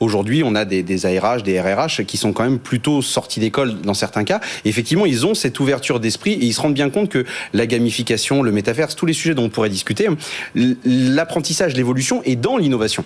Aujourd'hui, 0.00 0.42
on 0.42 0.54
a 0.54 0.64
des, 0.64 0.82
des, 0.82 1.04
ARH, 1.04 1.42
des 1.42 1.60
RRH 1.60 2.04
qui 2.04 2.16
sont 2.16 2.32
quand 2.32 2.42
même 2.42 2.58
plutôt 2.58 3.02
sortis 3.02 3.38
d'école 3.38 3.82
dans 3.82 3.92
certains 3.92 4.24
cas. 4.24 4.40
Effectivement, 4.64 5.04
ils 5.04 5.26
ont 5.26 5.34
cette 5.34 5.60
ouverture 5.60 6.00
d'esprit 6.00 6.32
et 6.32 6.46
ils 6.46 6.54
se 6.54 6.60
rendent 6.62 6.74
bien 6.74 6.88
compte 6.88 7.10
que 7.10 7.26
la 7.52 7.66
gamification, 7.66 8.42
le 8.42 8.50
métaverse, 8.50 8.96
tous 8.96 9.04
les 9.04 9.12
sujets 9.12 9.34
dont 9.34 9.44
on 9.44 9.48
pourrait 9.50 9.68
discuter, 9.68 10.08
l'apprentissage, 10.54 11.76
l'évolution 11.76 12.22
est 12.24 12.36
dans 12.36 12.56
l'innovation. 12.56 13.04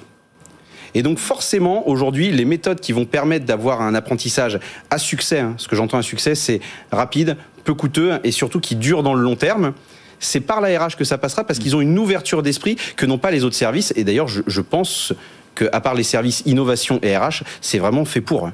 Et 0.95 1.03
donc 1.03 1.19
forcément, 1.19 1.89
aujourd'hui, 1.89 2.31
les 2.31 2.45
méthodes 2.45 2.79
qui 2.79 2.93
vont 2.93 3.05
permettre 3.07 3.45
d'avoir 3.45 3.83
un 3.83 3.97
apprentissage 3.97 4.61
à 4.91 4.99
succès, 4.99 5.41
hein, 5.41 5.55
ce 5.57 5.67
que 5.67 5.75
j'entends 5.75 5.99
à 5.99 6.03
succès, 6.03 6.37
c'est 6.37 6.61
rapide, 6.93 7.37
peu 7.65 7.75
coûteux 7.75 8.21
et 8.23 8.31
surtout 8.31 8.61
qui 8.61 8.77
dure 8.77 9.03
dans 9.03 9.15
le 9.15 9.23
long 9.23 9.35
terme. 9.35 9.73
C'est 10.21 10.41
par 10.41 10.61
la 10.61 10.79
RH 10.79 10.95
que 10.97 11.05
ça 11.05 11.19
passera 11.19 11.43
parce 11.43 11.59
qu'ils 11.59 11.75
ont 11.75 11.81
une 11.81 11.99
ouverture 11.99 12.45
d'esprit 12.45 12.77
que 12.95 13.05
n'ont 13.05 13.19
pas 13.19 13.33
les 13.33 13.43
autres 13.43 13.57
services. 13.57 13.93
Et 13.97 14.05
d'ailleurs, 14.05 14.29
je 14.29 14.61
pense 14.61 15.13
qu'à 15.55 15.81
part 15.81 15.95
les 15.95 16.03
services 16.03 16.43
innovation 16.47 16.99
et 17.03 17.17
RH, 17.17 17.45
c'est 17.61 17.79
vraiment 17.79 18.05
fait 18.05 18.21
pour. 18.21 18.51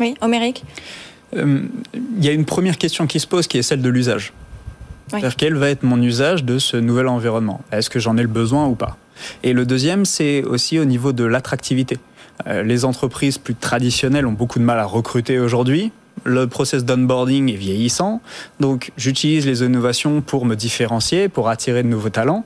Oui, 0.00 0.14
Oméric 0.20 0.64
euh, 1.36 1.62
Il 1.94 2.24
y 2.24 2.28
a 2.28 2.32
une 2.32 2.44
première 2.44 2.78
question 2.78 3.06
qui 3.06 3.20
se 3.20 3.26
pose 3.26 3.46
qui 3.46 3.58
est 3.58 3.62
celle 3.62 3.82
de 3.82 3.88
l'usage. 3.88 4.32
Oui. 5.12 5.20
C'est-à-dire 5.20 5.36
quel 5.36 5.54
va 5.54 5.68
être 5.68 5.82
mon 5.82 6.00
usage 6.00 6.44
de 6.44 6.58
ce 6.58 6.76
nouvel 6.76 7.08
environnement? 7.08 7.60
Est-ce 7.72 7.90
que 7.90 7.98
j'en 7.98 8.16
ai 8.16 8.22
le 8.22 8.28
besoin 8.28 8.66
ou 8.66 8.74
pas? 8.74 8.96
Et 9.42 9.52
le 9.52 9.66
deuxième, 9.66 10.04
c'est 10.04 10.42
aussi 10.42 10.78
au 10.78 10.84
niveau 10.84 11.12
de 11.12 11.24
l'attractivité. 11.24 11.98
Euh, 12.46 12.62
les 12.62 12.84
entreprises 12.84 13.38
plus 13.38 13.54
traditionnelles 13.54 14.26
ont 14.26 14.32
beaucoup 14.32 14.58
de 14.58 14.64
mal 14.64 14.78
à 14.78 14.84
recruter 14.84 15.38
aujourd'hui. 15.38 15.92
Le 16.24 16.46
process 16.46 16.84
d'onboarding 16.84 17.52
est 17.52 17.56
vieillissant, 17.56 18.22
donc 18.58 18.92
j'utilise 18.96 19.46
les 19.46 19.62
innovations 19.62 20.20
pour 20.20 20.46
me 20.46 20.54
différencier, 20.54 21.28
pour 21.28 21.48
attirer 21.48 21.82
de 21.82 21.88
nouveaux 21.88 22.08
talents 22.08 22.44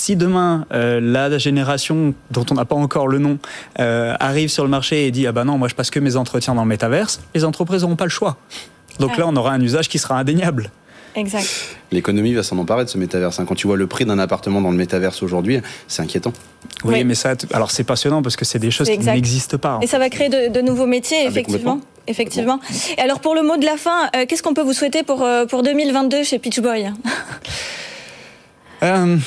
si 0.00 0.16
demain 0.16 0.66
euh, 0.72 0.98
la 1.00 1.36
génération 1.36 2.14
dont 2.30 2.46
on 2.50 2.54
n'a 2.54 2.64
pas 2.64 2.74
encore 2.74 3.06
le 3.06 3.18
nom 3.18 3.38
euh, 3.78 4.14
arrive 4.18 4.48
sur 4.48 4.64
le 4.64 4.70
marché 4.70 5.06
et 5.06 5.10
dit 5.10 5.26
ah 5.26 5.32
ben 5.32 5.44
non 5.44 5.58
moi 5.58 5.68
je 5.68 5.74
passe 5.74 5.90
que 5.90 6.00
mes 6.00 6.16
entretiens 6.16 6.54
dans 6.54 6.62
le 6.62 6.68
métaverse, 6.68 7.20
les 7.34 7.44
entreprises 7.44 7.82
n'auront 7.82 7.96
pas 7.96 8.04
le 8.04 8.10
choix. 8.10 8.38
Donc 8.98 9.18
là 9.18 9.24
on 9.26 9.36
aura 9.36 9.52
un 9.52 9.60
usage 9.60 9.88
qui 9.88 9.98
sera 9.98 10.18
indéniable. 10.18 10.70
Exact. 11.16 11.46
L'économie 11.90 12.32
va 12.32 12.42
s'en 12.42 12.56
emparer 12.58 12.84
de 12.84 12.88
ce 12.88 12.96
métaverse. 12.96 13.40
Quand 13.46 13.54
tu 13.54 13.66
vois 13.66 13.76
le 13.76 13.86
prix 13.88 14.04
d'un 14.04 14.18
appartement 14.18 14.60
dans 14.60 14.70
le 14.70 14.76
métaverse 14.76 15.22
aujourd'hui, 15.22 15.60
c'est 15.88 16.02
inquiétant. 16.02 16.32
Oui, 16.84 16.94
oui, 16.94 17.04
mais 17.04 17.16
ça, 17.16 17.34
alors 17.52 17.72
c'est 17.72 17.84
passionnant 17.84 18.22
parce 18.22 18.36
que 18.36 18.44
c'est 18.44 18.60
des 18.60 18.70
choses 18.70 18.88
qui 18.88 18.98
n'existent 18.98 19.58
pas. 19.58 19.80
Et 19.82 19.88
ça 19.88 19.98
va 19.98 20.08
créer 20.08 20.28
de, 20.28 20.52
de 20.52 20.60
nouveaux 20.60 20.86
métiers, 20.86 21.22
ah, 21.24 21.28
effectivement. 21.28 21.80
Effectivement. 22.06 22.60
Et 22.96 23.00
alors 23.00 23.20
pour 23.20 23.34
le 23.34 23.42
mot 23.42 23.56
de 23.56 23.66
la 23.66 23.76
fin, 23.76 24.08
euh, 24.16 24.24
qu'est-ce 24.26 24.42
qu'on 24.42 24.54
peut 24.54 24.62
vous 24.62 24.72
souhaiter 24.72 25.02
pour, 25.02 25.22
euh, 25.22 25.46
pour 25.46 25.62
2022 25.62 26.22
chez 26.22 26.38
Pitch 26.38 26.60
Boy? 26.60 26.90
Euh, 28.82 29.18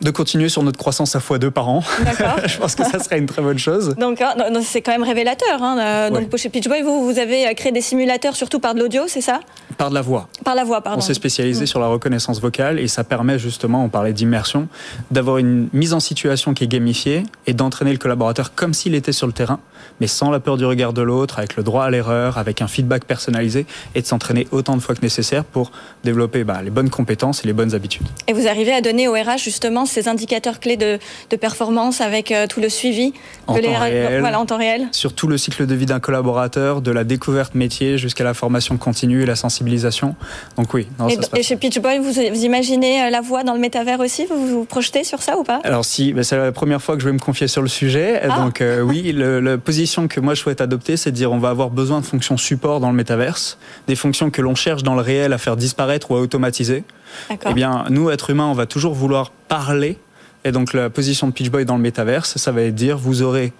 de 0.00 0.10
continuer 0.10 0.48
sur 0.48 0.62
notre 0.62 0.78
croissance 0.78 1.16
à 1.16 1.18
x2 1.18 1.50
par 1.50 1.68
an. 1.68 1.82
Je 2.46 2.58
pense 2.58 2.74
que 2.74 2.84
ça 2.84 2.98
serait 2.98 3.18
une 3.18 3.26
très 3.26 3.42
bonne 3.42 3.58
chose. 3.58 3.94
Donc, 3.96 4.22
c'est 4.62 4.82
quand 4.82 4.92
même 4.92 5.02
révélateur. 5.02 5.62
Hein. 5.62 6.10
Donc, 6.10 6.28
oui. 6.32 6.38
chez 6.38 6.48
Pitchboy, 6.48 6.82
vous, 6.82 7.04
vous 7.04 7.18
avez 7.18 7.54
créé 7.54 7.72
des 7.72 7.80
simulateurs 7.80 8.36
surtout 8.36 8.60
par 8.60 8.74
de 8.74 8.80
l'audio, 8.80 9.02
c'est 9.06 9.20
ça? 9.20 9.40
Par 9.78 9.90
de 9.90 9.94
la 9.94 10.02
voix. 10.02 10.28
Par 10.44 10.56
la 10.56 10.64
voix, 10.64 10.80
pardon. 10.80 10.98
On 10.98 11.00
s'est 11.00 11.14
spécialisé 11.14 11.62
mmh. 11.62 11.68
sur 11.68 11.80
la 11.80 11.86
reconnaissance 11.86 12.40
vocale 12.40 12.80
et 12.80 12.88
ça 12.88 13.04
permet 13.04 13.38
justement, 13.38 13.84
on 13.84 13.88
parlait 13.88 14.12
d'immersion, 14.12 14.68
d'avoir 15.12 15.38
une 15.38 15.68
mise 15.72 15.94
en 15.94 16.00
situation 16.00 16.52
qui 16.52 16.64
est 16.64 16.68
gamifiée 16.68 17.22
et 17.46 17.54
d'entraîner 17.54 17.92
le 17.92 17.98
collaborateur 17.98 18.54
comme 18.54 18.74
s'il 18.74 18.96
était 18.96 19.12
sur 19.12 19.28
le 19.28 19.32
terrain, 19.32 19.60
mais 20.00 20.08
sans 20.08 20.30
la 20.30 20.40
peur 20.40 20.56
du 20.56 20.64
regard 20.64 20.92
de 20.92 21.02
l'autre, 21.02 21.38
avec 21.38 21.56
le 21.56 21.62
droit 21.62 21.84
à 21.84 21.90
l'erreur, 21.90 22.38
avec 22.38 22.60
un 22.60 22.66
feedback 22.66 23.04
personnalisé 23.04 23.66
et 23.94 24.02
de 24.02 24.06
s'entraîner 24.06 24.48
autant 24.50 24.76
de 24.76 24.82
fois 24.82 24.94
que 24.94 25.02
nécessaire 25.02 25.44
pour 25.44 25.70
développer 26.02 26.44
bah, 26.44 26.60
les 26.62 26.70
bonnes 26.70 26.90
compétences 26.90 27.44
et 27.44 27.46
les 27.46 27.52
bonnes 27.52 27.74
habitudes. 27.74 28.06
Et 28.26 28.32
vous 28.32 28.48
arrivez 28.48 28.72
à 28.72 28.80
donner 28.80 29.06
au 29.06 29.12
RH 29.12 29.38
justement 29.38 29.86
ces 29.86 30.08
indicateurs 30.08 30.60
clés 30.60 30.76
de, 30.76 30.98
de 31.30 31.36
performance 31.36 32.00
avec 32.00 32.32
euh, 32.32 32.46
tout 32.48 32.60
le 32.60 32.68
suivi 32.68 33.12
en, 33.46 33.54
de 33.54 33.60
temps 33.60 33.78
réel, 33.78 34.20
voilà, 34.20 34.40
en 34.40 34.46
temps 34.46 34.58
réel 34.58 34.88
Sur 34.90 35.12
tout 35.12 35.28
le 35.28 35.38
cycle 35.38 35.66
de 35.66 35.74
vie 35.74 35.86
d'un 35.86 36.00
collaborateur, 36.00 36.82
de 36.82 36.90
la 36.90 37.04
découverte 37.04 37.54
métier 37.54 37.96
jusqu'à 37.96 38.24
la 38.24 38.34
formation 38.34 38.76
continue 38.76 39.22
et 39.22 39.26
la 39.26 39.36
sensibilisation. 39.68 40.14
Donc 40.56 40.72
oui. 40.74 40.88
Non, 40.98 41.08
et, 41.08 41.16
ça 41.16 41.22
se 41.22 41.36
et 41.36 41.42
chez 41.42 41.56
Pitchboy, 41.56 41.98
vous, 41.98 42.12
vous, 42.12 42.44
imaginez 42.44 43.02
euh, 43.02 43.10
la 43.10 43.20
voix 43.20 43.44
dans 43.44 43.54
le 43.54 43.60
métavers 43.60 44.00
aussi? 44.00 44.26
Vous 44.26 44.46
vous 44.46 44.64
projetez 44.64 45.04
sur 45.04 45.22
ça 45.22 45.38
ou 45.38 45.44
pas? 45.44 45.60
Alors 45.64 45.84
si, 45.84 46.12
bah, 46.12 46.22
c'est 46.22 46.36
la 46.36 46.52
première 46.52 46.82
fois 46.82 46.96
que 46.96 47.02
je 47.02 47.06
vais 47.06 47.12
me 47.12 47.18
confier 47.18 47.48
sur 47.48 47.62
le 47.62 47.68
sujet. 47.68 48.20
Ah. 48.22 48.40
Donc 48.40 48.60
euh, 48.60 48.80
oui, 48.80 49.12
le, 49.12 49.40
la 49.40 49.58
position 49.58 50.08
que 50.08 50.20
moi 50.20 50.34
je 50.34 50.40
souhaite 50.40 50.60
adopter, 50.60 50.96
c'est 50.96 51.10
de 51.10 51.16
dire 51.16 51.32
on 51.32 51.38
va 51.38 51.50
avoir 51.50 51.70
besoin 51.70 52.00
de 52.00 52.06
fonctions 52.06 52.36
support 52.36 52.80
dans 52.80 52.90
le 52.90 52.96
métaverse, 52.96 53.58
des 53.86 53.96
fonctions 53.96 54.30
que 54.30 54.42
l'on 54.42 54.54
cherche 54.54 54.82
dans 54.82 54.94
le 54.94 55.02
réel 55.02 55.32
à 55.32 55.38
faire 55.38 55.56
disparaître 55.56 56.10
ou 56.10 56.16
à 56.16 56.20
automatiser. 56.20 56.84
Eh 57.30 57.54
bien, 57.54 57.84
nous, 57.90 58.10
êtres 58.10 58.30
humains, 58.30 58.46
on 58.46 58.54
va 58.54 58.66
toujours 58.66 58.94
vouloir 58.94 59.30
parler 59.30 59.98
et 60.44 60.52
donc 60.52 60.72
la 60.72 60.88
position 60.88 61.26
de 61.26 61.32
Pitch 61.32 61.50
Boy 61.50 61.64
dans 61.64 61.76
le 61.76 61.82
métaverse, 61.82 62.36
ça 62.36 62.52
va 62.52 62.62
être 62.62 62.74
dire 62.74 62.96
vous 62.96 63.22
aurez 63.22 63.52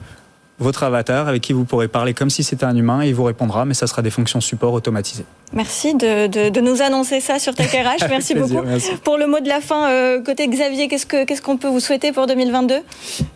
votre 0.61 0.83
avatar 0.83 1.29
avec 1.29 1.43
qui 1.43 1.53
vous 1.53 1.65
pourrez 1.65 1.89
parler 1.89 2.15
comme 2.15 2.31
si 2.31 2.43
c'était 2.43 2.65
un 2.65 2.75
humain 2.77 3.03
et 3.03 3.09
il 3.09 3.15
vous 3.15 3.25
répondra, 3.25 3.65
mais 3.65 3.75
ça 3.75 3.87
sera 3.87 4.03
des 4.03 4.11
fonctions 4.11 4.41
support 4.41 4.73
automatisées. 4.73 5.25
Merci 5.53 5.95
de, 5.95 6.27
de, 6.27 6.49
de 6.49 6.61
nous 6.61 6.83
annoncer 6.83 7.21
ça 7.21 7.39
sur 7.39 7.55
TechRH. 7.55 8.07
Merci 8.09 8.35
plaisir, 8.35 8.57
beaucoup. 8.57 8.69
Merci. 8.69 8.91
Pour 9.05 9.19
le 9.19 9.27
mot 9.27 9.41
de 9.41 9.49
la 9.49 9.61
fin, 9.61 9.89
euh, 9.89 10.21
côté 10.21 10.49
Xavier, 10.49 10.89
qu'est-ce 10.89 11.07
qu'on 11.07 11.25
qu 11.25 11.35
qu 11.35 11.57
peut 11.59 11.69
vous 11.69 11.81
souhaiter 11.81 12.13
pour 12.13 12.27
2022 12.27 12.75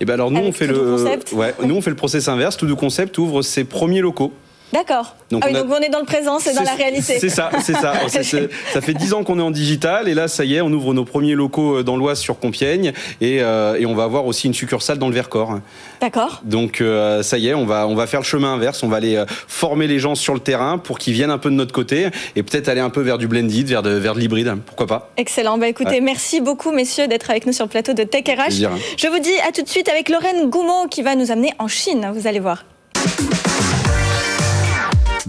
Eh 0.01 0.05
ben 0.05 0.15
alors 0.15 0.31
nous 0.31 0.41
on 0.41 0.53
fait 0.53 0.67
le 0.67 0.97
ouais, 1.33 1.55
nous 1.65 1.77
on 1.77 1.81
fait 1.81 1.91
le 1.91 1.97
process 1.97 2.29
inverse. 2.29 2.57
Tout 2.57 2.73
Concept 2.77 3.19
ouvre 3.19 3.43
ses 3.43 3.65
premiers 3.65 4.01
locaux. 4.01 4.33
D'accord. 4.73 5.17
Donc, 5.31 5.43
ah 5.45 5.49
oui, 5.49 5.55
on 5.55 5.59
a... 5.59 5.63
donc 5.63 5.77
on 5.79 5.83
est 5.83 5.89
dans 5.91 6.01
le 6.01 6.07
présent, 6.07 6.39
c'est 6.39 6.55
dans 6.55 6.63
la 6.63 6.75
réalité. 6.75 7.19
C'est 7.19 7.29
ça, 7.29 7.51
c'est 7.63 7.75
ça. 7.75 7.95
ça 8.09 8.81
fait 8.81 8.95
dix 8.95 9.13
ans 9.13 9.23
qu'on 9.23 9.39
est 9.39 9.43
en 9.43 9.51
digital 9.51 10.09
et 10.09 10.15
là, 10.15 10.29
ça 10.29 10.45
y 10.45 10.55
est, 10.55 10.61
on 10.61 10.73
ouvre 10.73 10.95
nos 10.95 11.05
premiers 11.05 11.35
locaux 11.35 11.83
dans 11.83 11.97
l'Oise 11.97 12.21
sur 12.21 12.39
Compiègne 12.39 12.93
et, 13.21 13.43
euh, 13.43 13.77
et, 13.79 13.87
on 13.87 13.95
va 13.95 14.05
avoir 14.05 14.27
aussi 14.27 14.47
une 14.47 14.55
succursale 14.55 14.99
dans 14.99 15.09
le 15.09 15.15
Vercors. 15.15 15.59
D'accord. 16.01 16.41
Donc 16.45 16.81
euh, 16.81 17.23
ça 17.23 17.39
y 17.39 17.49
est, 17.49 17.55
on 17.55 17.67
va, 17.67 17.87
on 17.87 17.95
va 17.95 18.07
faire 18.07 18.21
le 18.21 18.25
chemin 18.25 18.55
inverse, 18.55 18.83
on 18.83 18.89
va 18.89 18.97
aller 18.97 19.17
euh, 19.17 19.27
former 19.29 19.87
les 19.87 19.99
gens 19.99 20.15
sur 20.15 20.35
le 20.35 20.41
terrain 20.41 20.79
pour 20.79 20.99
qu'ils 20.99 21.13
viennent 21.13 21.31
un 21.31 21.39
peu 21.39 21.51
de 21.51 21.55
notre 21.55 21.73
côté 21.73 22.09
et 22.37 22.43
peut-être 22.43 22.69
aller 22.69 22.81
un 22.81 22.91
peu 22.91 23.03
vers 23.03 23.19
du 23.19 23.29
blended, 23.29 23.67
vers 23.67 23.83
de, 23.83 23.91
vers 23.91 24.15
de 24.15 24.21
l'hybride, 24.21 24.55
pourquoi 24.67 24.87
pas. 24.87 25.13
Excellent. 25.17 25.59
Bah 25.59 25.69
écoutez, 25.69 25.91
ouais. 25.91 26.01
merci 26.01 26.41
beaucoup 26.41 26.73
messieurs 26.73 27.09
d'être 27.09 27.31
avec 27.31 27.47
nous 27.47 27.53
sur 27.53 27.65
le 27.65 27.71
plateau 27.71 27.93
de 27.93 28.05
Tech 28.05 28.25
RH. 28.27 28.67
Je 28.97 29.09
vous 29.09 29.19
dis 29.19 29.39
à 29.47 29.53
tout 29.53 29.63
de 29.63 29.69
suite 29.69 29.89
avec 29.89 30.09
Lorraine 30.09 30.49
Goumont 30.49 30.89
qui 30.89 31.03
va 31.03 31.15
nous 31.15 31.31
amener 31.31 31.53
en 31.59 31.69
Chine, 31.69 32.11
vous 32.15 32.27
allez 32.27 32.41
voir. 32.41 32.65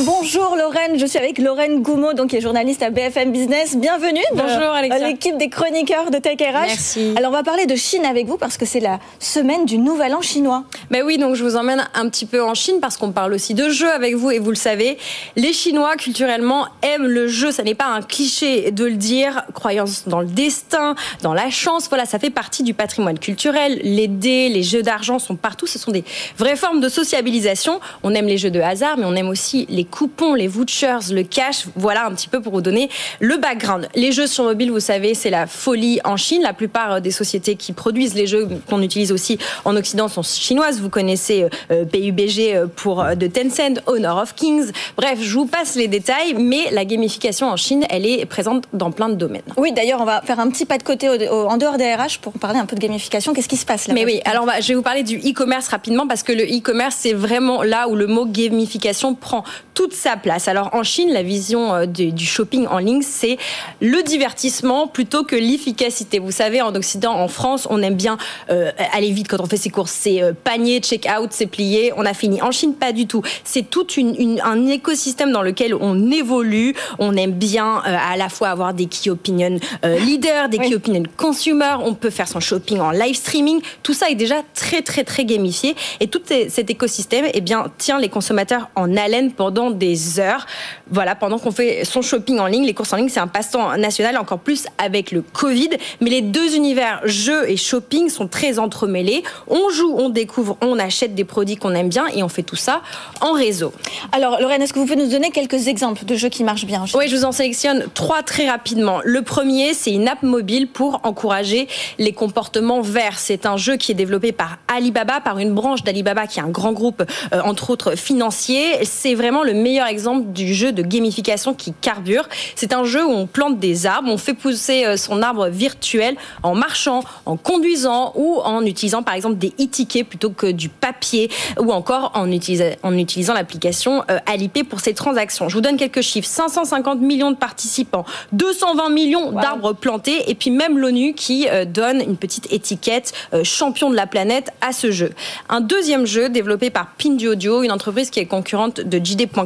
Bonjour 0.00 0.56
Lorraine, 0.56 0.98
je 0.98 1.06
suis 1.06 1.18
avec 1.18 1.38
Lorraine 1.38 1.80
Goumeau, 1.80 2.14
donc 2.14 2.30
qui 2.30 2.36
est 2.36 2.40
journaliste 2.40 2.82
à 2.82 2.90
BFM 2.90 3.30
Business. 3.30 3.76
Bienvenue 3.76 4.24
Bonjour 4.32 4.58
dans 4.58 5.06
l'équipe 5.06 5.38
des 5.38 5.48
chroniqueurs 5.48 6.10
de 6.10 6.18
Tech 6.18 6.36
RH. 6.40 6.66
Merci. 6.66 7.14
Alors 7.16 7.30
on 7.30 7.34
va 7.34 7.44
parler 7.44 7.66
de 7.66 7.76
Chine 7.76 8.04
avec 8.04 8.26
vous 8.26 8.36
parce 8.36 8.56
que 8.56 8.66
c'est 8.66 8.80
la 8.80 8.98
semaine 9.20 9.66
du 9.66 9.78
Nouvel 9.78 10.12
An 10.14 10.20
chinois. 10.20 10.64
Ben 10.90 11.04
oui, 11.04 11.16
donc 11.16 11.36
je 11.36 11.44
vous 11.44 11.54
emmène 11.54 11.88
un 11.94 12.08
petit 12.08 12.26
peu 12.26 12.42
en 12.42 12.54
Chine 12.54 12.80
parce 12.80 12.96
qu'on 12.96 13.12
parle 13.12 13.34
aussi 13.34 13.54
de 13.54 13.68
jeux 13.68 13.90
avec 13.92 14.16
vous 14.16 14.32
et 14.32 14.40
vous 14.40 14.50
le 14.50 14.56
savez, 14.56 14.98
les 15.36 15.52
Chinois 15.52 15.94
culturellement 15.94 16.66
aiment 16.82 17.06
le 17.06 17.28
jeu. 17.28 17.52
Ça 17.52 17.62
n'est 17.62 17.76
pas 17.76 17.86
un 17.86 18.02
cliché 18.02 18.72
de 18.72 18.84
le 18.84 18.96
dire. 18.96 19.44
Croyance 19.54 20.08
dans 20.08 20.20
le 20.20 20.26
destin, 20.26 20.96
dans 21.22 21.34
la 21.34 21.50
chance, 21.50 21.88
voilà, 21.88 22.04
ça 22.04 22.18
fait 22.18 22.30
partie 22.30 22.64
du 22.64 22.74
patrimoine 22.74 23.20
culturel. 23.20 23.80
Les 23.84 24.08
dés, 24.08 24.48
les 24.48 24.64
jeux 24.64 24.82
d'argent 24.82 25.20
sont 25.20 25.36
partout. 25.36 25.68
Ce 25.68 25.78
sont 25.78 25.92
des 25.92 26.04
vraies 26.36 26.56
formes 26.56 26.80
de 26.80 26.88
sociabilisation. 26.88 27.78
On 28.02 28.12
aime 28.12 28.26
les 28.26 28.38
jeux 28.38 28.50
de 28.50 28.60
hasard, 28.60 28.96
mais 28.96 29.04
on 29.06 29.14
aime 29.14 29.28
aussi 29.28 29.66
les 29.70 29.83
les 29.84 29.90
coupons, 29.90 30.32
les 30.32 30.48
vouchers, 30.48 31.12
le 31.12 31.22
cash. 31.22 31.66
Voilà 31.76 32.06
un 32.06 32.14
petit 32.14 32.28
peu 32.28 32.40
pour 32.40 32.54
vous 32.54 32.62
donner 32.62 32.88
le 33.20 33.36
background. 33.36 33.86
Les 33.94 34.12
jeux 34.12 34.26
sur 34.26 34.44
mobile, 34.44 34.70
vous 34.70 34.80
savez, 34.80 35.12
c'est 35.12 35.28
la 35.28 35.46
folie 35.46 36.00
en 36.04 36.16
Chine. 36.16 36.40
La 36.42 36.54
plupart 36.54 37.02
des 37.02 37.10
sociétés 37.10 37.54
qui 37.54 37.74
produisent 37.74 38.14
les 38.14 38.26
jeux 38.26 38.48
qu'on 38.68 38.80
utilise 38.80 39.12
aussi 39.12 39.38
en 39.66 39.76
Occident 39.76 40.08
sont 40.08 40.22
chinoises. 40.22 40.80
Vous 40.80 40.88
connaissez 40.88 41.46
PUBG 41.68 42.66
pour 42.76 43.04
de 43.14 43.26
Tencent, 43.26 43.82
Honor 43.86 44.22
of 44.22 44.34
Kings. 44.34 44.70
Bref, 44.96 45.18
je 45.20 45.34
vous 45.34 45.46
passe 45.46 45.74
les 45.74 45.88
détails, 45.88 46.34
mais 46.34 46.70
la 46.70 46.86
gamification 46.86 47.48
en 47.48 47.56
Chine, 47.56 47.84
elle 47.90 48.06
est 48.06 48.24
présente 48.24 48.64
dans 48.72 48.90
plein 48.90 49.10
de 49.10 49.16
domaines. 49.16 49.42
Oui, 49.58 49.72
d'ailleurs, 49.72 50.00
on 50.00 50.06
va 50.06 50.22
faire 50.22 50.40
un 50.40 50.48
petit 50.48 50.64
pas 50.64 50.78
de 50.78 50.82
côté 50.82 51.08
en 51.30 51.56
dehors 51.58 51.76
des 51.76 51.94
RH 51.94 52.20
pour 52.22 52.32
parler 52.32 52.58
un 52.58 52.66
peu 52.66 52.76
de 52.76 52.80
gamification. 52.80 53.34
Qu'est-ce 53.34 53.48
qui 53.48 53.58
se 53.58 53.66
passe 53.66 53.86
là 53.86 53.92
Mais 53.92 54.06
oui, 54.06 54.22
alors 54.24 54.48
je 54.60 54.68
vais 54.68 54.74
vous 54.74 54.82
parler 54.82 55.02
du 55.02 55.18
e-commerce 55.18 55.68
rapidement 55.68 56.06
parce 56.06 56.22
que 56.22 56.32
le 56.32 56.44
e-commerce, 56.44 56.96
c'est 57.00 57.12
vraiment 57.12 57.62
là 57.62 57.88
où 57.88 57.96
le 57.96 58.06
mot 58.06 58.24
gamification 58.24 59.14
prend 59.14 59.44
toute 59.74 59.92
sa 59.92 60.16
place. 60.16 60.48
Alors 60.48 60.70
en 60.72 60.84
Chine, 60.84 61.12
la 61.12 61.22
vision 61.22 61.74
euh, 61.74 61.86
du 61.86 62.24
shopping 62.24 62.66
en 62.68 62.78
ligne, 62.78 63.02
c'est 63.02 63.38
le 63.80 64.02
divertissement 64.02 64.86
plutôt 64.86 65.24
que 65.24 65.36
l'efficacité. 65.36 66.20
Vous 66.20 66.30
savez, 66.30 66.62
en 66.62 66.74
Occident, 66.74 67.12
en 67.12 67.28
France, 67.28 67.66
on 67.68 67.82
aime 67.82 67.96
bien 67.96 68.16
euh, 68.50 68.70
aller 68.92 69.10
vite 69.10 69.28
quand 69.28 69.40
on 69.40 69.46
fait 69.46 69.56
ses 69.56 69.70
courses. 69.70 69.92
C'est 69.92 70.22
euh, 70.22 70.32
panier, 70.32 70.80
check-out, 70.80 71.30
c'est 71.32 71.46
plié, 71.46 71.92
on 71.96 72.06
a 72.06 72.14
fini. 72.14 72.40
En 72.40 72.52
Chine, 72.52 72.74
pas 72.74 72.92
du 72.92 73.06
tout. 73.06 73.22
C'est 73.42 73.68
tout 73.68 73.90
une, 73.94 74.40
un 74.42 74.66
écosystème 74.66 75.32
dans 75.32 75.42
lequel 75.42 75.74
on 75.74 76.10
évolue. 76.10 76.74
On 77.00 77.16
aime 77.16 77.32
bien 77.32 77.82
à 77.84 78.16
la 78.16 78.28
fois 78.28 78.48
avoir 78.48 78.74
des 78.74 78.86
key 78.86 79.10
opinion 79.10 79.58
leaders, 79.82 80.48
des 80.48 80.58
key 80.58 80.74
opinion 80.74 81.02
consumers. 81.16 81.80
On 81.84 81.94
peut 81.94 82.10
faire 82.10 82.28
son 82.28 82.40
shopping 82.40 82.80
en 82.80 82.90
live 82.90 83.16
streaming. 83.16 83.60
Tout 83.82 83.94
ça 83.94 84.08
est 84.08 84.14
déjà 84.14 84.36
très, 84.54 84.82
très, 84.82 85.04
très 85.04 85.24
gamifié. 85.24 85.74
Et 86.00 86.06
tout 86.06 86.20
cet 86.26 86.70
écosystème, 86.70 87.26
eh 87.32 87.40
bien, 87.40 87.66
tient 87.78 87.98
les 87.98 88.08
consommateurs 88.08 88.70
en 88.76 88.96
haleine 88.96 89.32
pendant 89.32 89.63
des 89.70 90.20
heures. 90.20 90.46
Voilà, 90.90 91.14
pendant 91.14 91.38
qu'on 91.38 91.52
fait 91.52 91.84
son 91.84 92.02
shopping 92.02 92.38
en 92.38 92.46
ligne, 92.46 92.64
les 92.64 92.74
courses 92.74 92.92
en 92.92 92.96
ligne, 92.96 93.08
c'est 93.08 93.20
un 93.20 93.26
passe-temps 93.26 93.76
national, 93.76 94.16
encore 94.16 94.38
plus 94.38 94.66
avec 94.78 95.12
le 95.12 95.22
Covid. 95.22 95.70
Mais 96.00 96.10
les 96.10 96.20
deux 96.22 96.54
univers, 96.54 97.00
jeux 97.04 97.48
et 97.48 97.56
shopping, 97.56 98.08
sont 98.08 98.28
très 98.28 98.58
entremêlés. 98.58 99.22
On 99.48 99.70
joue, 99.70 99.94
on 99.96 100.08
découvre, 100.08 100.56
on 100.60 100.78
achète 100.78 101.14
des 101.14 101.24
produits 101.24 101.56
qu'on 101.56 101.74
aime 101.74 101.88
bien 101.88 102.06
et 102.14 102.22
on 102.22 102.28
fait 102.28 102.42
tout 102.42 102.56
ça 102.56 102.82
en 103.20 103.32
réseau. 103.32 103.72
Alors, 104.12 104.40
Lorraine, 104.40 104.62
est-ce 104.62 104.72
que 104.72 104.78
vous 104.78 104.86
pouvez 104.86 105.02
nous 105.02 105.10
donner 105.10 105.30
quelques 105.30 105.68
exemples 105.68 106.04
de 106.04 106.14
jeux 106.14 106.28
qui 106.28 106.44
marchent 106.44 106.66
bien? 106.66 106.84
Oui, 106.94 107.08
je 107.08 107.16
vous 107.16 107.24
en 107.24 107.32
sélectionne 107.32 107.86
trois 107.94 108.22
très 108.22 108.48
rapidement. 108.48 109.00
Le 109.04 109.22
premier, 109.22 109.74
c'est 109.74 109.92
une 109.92 110.08
app 110.08 110.22
mobile 110.22 110.68
pour 110.68 111.00
encourager 111.04 111.68
les 111.98 112.12
comportements 112.12 112.80
verts. 112.82 113.18
C'est 113.18 113.46
un 113.46 113.56
jeu 113.56 113.76
qui 113.76 113.92
est 113.92 113.94
développé 113.94 114.32
par 114.32 114.58
Alibaba, 114.68 115.20
par 115.20 115.38
une 115.38 115.52
branche 115.52 115.82
d'Alibaba 115.82 116.26
qui 116.26 116.38
est 116.38 116.42
un 116.42 116.48
grand 116.48 116.72
groupe, 116.72 117.02
euh, 117.32 117.40
entre 117.42 117.70
autres 117.70 117.96
financier. 117.96 118.84
C'est 118.84 119.14
vraiment 119.14 119.42
le 119.42 119.53
meilleur 119.54 119.86
exemple 119.86 120.32
du 120.32 120.54
jeu 120.54 120.72
de 120.72 120.82
gamification 120.82 121.54
qui 121.54 121.72
carbure. 121.80 122.28
C'est 122.56 122.72
un 122.72 122.84
jeu 122.84 123.04
où 123.04 123.10
on 123.10 123.26
plante 123.26 123.58
des 123.58 123.86
arbres, 123.86 124.10
on 124.10 124.18
fait 124.18 124.34
pousser 124.34 124.84
euh, 124.84 124.96
son 124.96 125.22
arbre 125.22 125.48
virtuel 125.48 126.16
en 126.42 126.54
marchant, 126.54 127.02
en 127.26 127.36
conduisant 127.36 128.12
ou 128.16 128.40
en 128.44 128.64
utilisant 128.64 129.02
par 129.02 129.14
exemple 129.14 129.36
des 129.36 129.52
e-tickets 129.60 130.06
plutôt 130.06 130.30
que 130.30 130.50
du 130.50 130.68
papier 130.68 131.30
ou 131.58 131.72
encore 131.72 132.12
en, 132.14 132.28
en 132.28 132.98
utilisant 132.98 133.34
l'application 133.34 134.04
euh, 134.10 134.18
Alipay 134.26 134.64
pour 134.64 134.80
ses 134.80 134.94
transactions. 134.94 135.48
Je 135.48 135.54
vous 135.54 135.60
donne 135.60 135.76
quelques 135.76 136.02
chiffres. 136.02 136.28
550 136.28 137.00
millions 137.00 137.30
de 137.30 137.36
participants, 137.36 138.04
220 138.32 138.88
millions 138.90 139.32
d'arbres 139.32 139.72
plantés 139.72 140.30
et 140.30 140.34
puis 140.34 140.50
même 140.50 140.78
l'ONU 140.78 141.14
qui 141.14 141.48
euh, 141.48 141.64
donne 141.64 142.00
une 142.00 142.16
petite 142.16 142.52
étiquette 142.52 143.12
champion 143.42 143.90
de 143.90 143.96
la 143.96 144.06
planète 144.06 144.50
à 144.60 144.72
ce 144.72 144.90
jeu. 144.90 145.10
Un 145.48 145.60
deuxième 145.60 146.06
jeu 146.06 146.28
développé 146.28 146.70
par 146.70 146.88
Audio, 147.28 147.62
une 147.62 147.70
entreprise 147.70 148.10
qui 148.10 148.18
est 148.18 148.26
concurrente 148.26 148.80
de 148.80 148.98
JD.com 148.98 149.43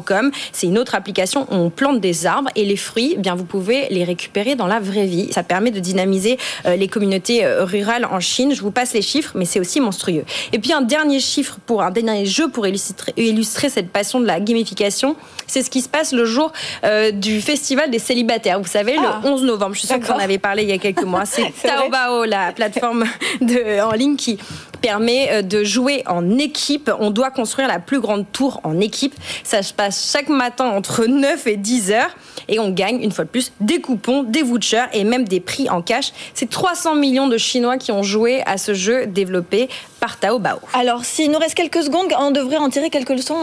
c'est 0.52 0.66
une 0.66 0.78
autre 0.78 0.94
application 0.94 1.42
où 1.50 1.54
on 1.54 1.70
plante 1.70 2.00
des 2.00 2.26
arbres 2.26 2.50
et 2.56 2.64
les 2.64 2.76
fruits, 2.76 3.14
eh 3.16 3.18
bien 3.18 3.34
vous 3.34 3.44
pouvez 3.44 3.86
les 3.90 4.04
récupérer 4.04 4.54
dans 4.54 4.66
la 4.66 4.80
vraie 4.80 5.06
vie. 5.06 5.32
Ça 5.32 5.42
permet 5.42 5.70
de 5.70 5.80
dynamiser 5.80 6.38
euh, 6.66 6.76
les 6.76 6.88
communautés 6.88 7.44
euh, 7.44 7.64
rurales 7.64 8.04
en 8.04 8.20
Chine. 8.20 8.54
Je 8.54 8.62
vous 8.62 8.70
passe 8.70 8.92
les 8.92 9.02
chiffres, 9.02 9.32
mais 9.34 9.44
c'est 9.44 9.60
aussi 9.60 9.80
monstrueux. 9.80 10.24
Et 10.52 10.58
puis 10.58 10.72
un 10.72 10.82
dernier 10.82 11.20
chiffre 11.20 11.58
pour 11.66 11.82
un 11.82 11.90
dernier 11.90 12.26
jeu 12.26 12.48
pour 12.48 12.66
illustrer, 12.66 13.12
illustrer 13.16 13.68
cette 13.68 13.90
passion 13.90 14.20
de 14.20 14.26
la 14.26 14.40
gamification, 14.40 15.16
c'est 15.46 15.62
ce 15.62 15.70
qui 15.70 15.80
se 15.80 15.88
passe 15.88 16.12
le 16.12 16.24
jour 16.24 16.52
euh, 16.84 17.10
du 17.10 17.40
festival 17.40 17.90
des 17.90 17.98
célibataires. 17.98 18.60
Vous 18.60 18.68
savez, 18.68 18.94
le 18.94 19.28
11 19.28 19.40
ah. 19.42 19.46
novembre. 19.46 19.74
Je 19.74 19.80
suis 19.80 19.88
sûre 19.88 19.98
que 19.98 20.04
vous 20.04 20.12
en 20.12 20.18
avez 20.18 20.38
parlé 20.38 20.62
il 20.62 20.68
y 20.68 20.72
a 20.72 20.78
quelques 20.78 21.04
mois. 21.04 21.24
C'est 21.24 21.52
Taobao, 21.62 22.24
la 22.24 22.52
plateforme 22.52 23.04
de, 23.40 23.80
en 23.82 23.92
ligne 23.92 24.16
qui 24.16 24.38
permet 24.80 25.42
de 25.42 25.64
jouer 25.64 26.02
en 26.06 26.38
équipe. 26.38 26.90
On 26.98 27.10
doit 27.10 27.30
construire 27.30 27.68
la 27.68 27.78
plus 27.78 28.00
grande 28.00 28.24
tour 28.32 28.60
en 28.64 28.80
équipe. 28.80 29.14
Ça 29.44 29.62
se 29.62 29.72
passe 29.72 30.10
chaque 30.12 30.28
matin 30.28 30.66
entre 30.66 31.04
9 31.06 31.46
et 31.46 31.56
10 31.56 31.92
heures 31.92 32.16
et 32.48 32.58
on 32.58 32.70
gagne 32.70 33.02
une 33.02 33.12
fois 33.12 33.24
de 33.24 33.30
plus 33.30 33.52
des 33.60 33.80
coupons, 33.80 34.22
des 34.22 34.42
vouchers 34.42 34.86
et 34.92 35.04
même 35.04 35.26
des 35.26 35.40
prix 35.40 35.68
en 35.68 35.82
cash. 35.82 36.12
C'est 36.34 36.48
300 36.50 36.94
millions 36.94 37.28
de 37.28 37.36
Chinois 37.36 37.76
qui 37.76 37.92
ont 37.92 38.02
joué 38.02 38.42
à 38.46 38.56
ce 38.56 38.74
jeu 38.74 39.06
développé 39.06 39.68
par 40.00 40.18
Taobao. 40.18 40.58
Alors, 40.74 41.04
s'il 41.04 41.30
nous 41.30 41.38
reste 41.38 41.54
quelques 41.54 41.82
secondes, 41.82 42.12
on 42.18 42.30
devrait 42.30 42.56
en 42.56 42.68
tirer 42.70 42.90
quelques 42.90 43.10
leçons. 43.10 43.36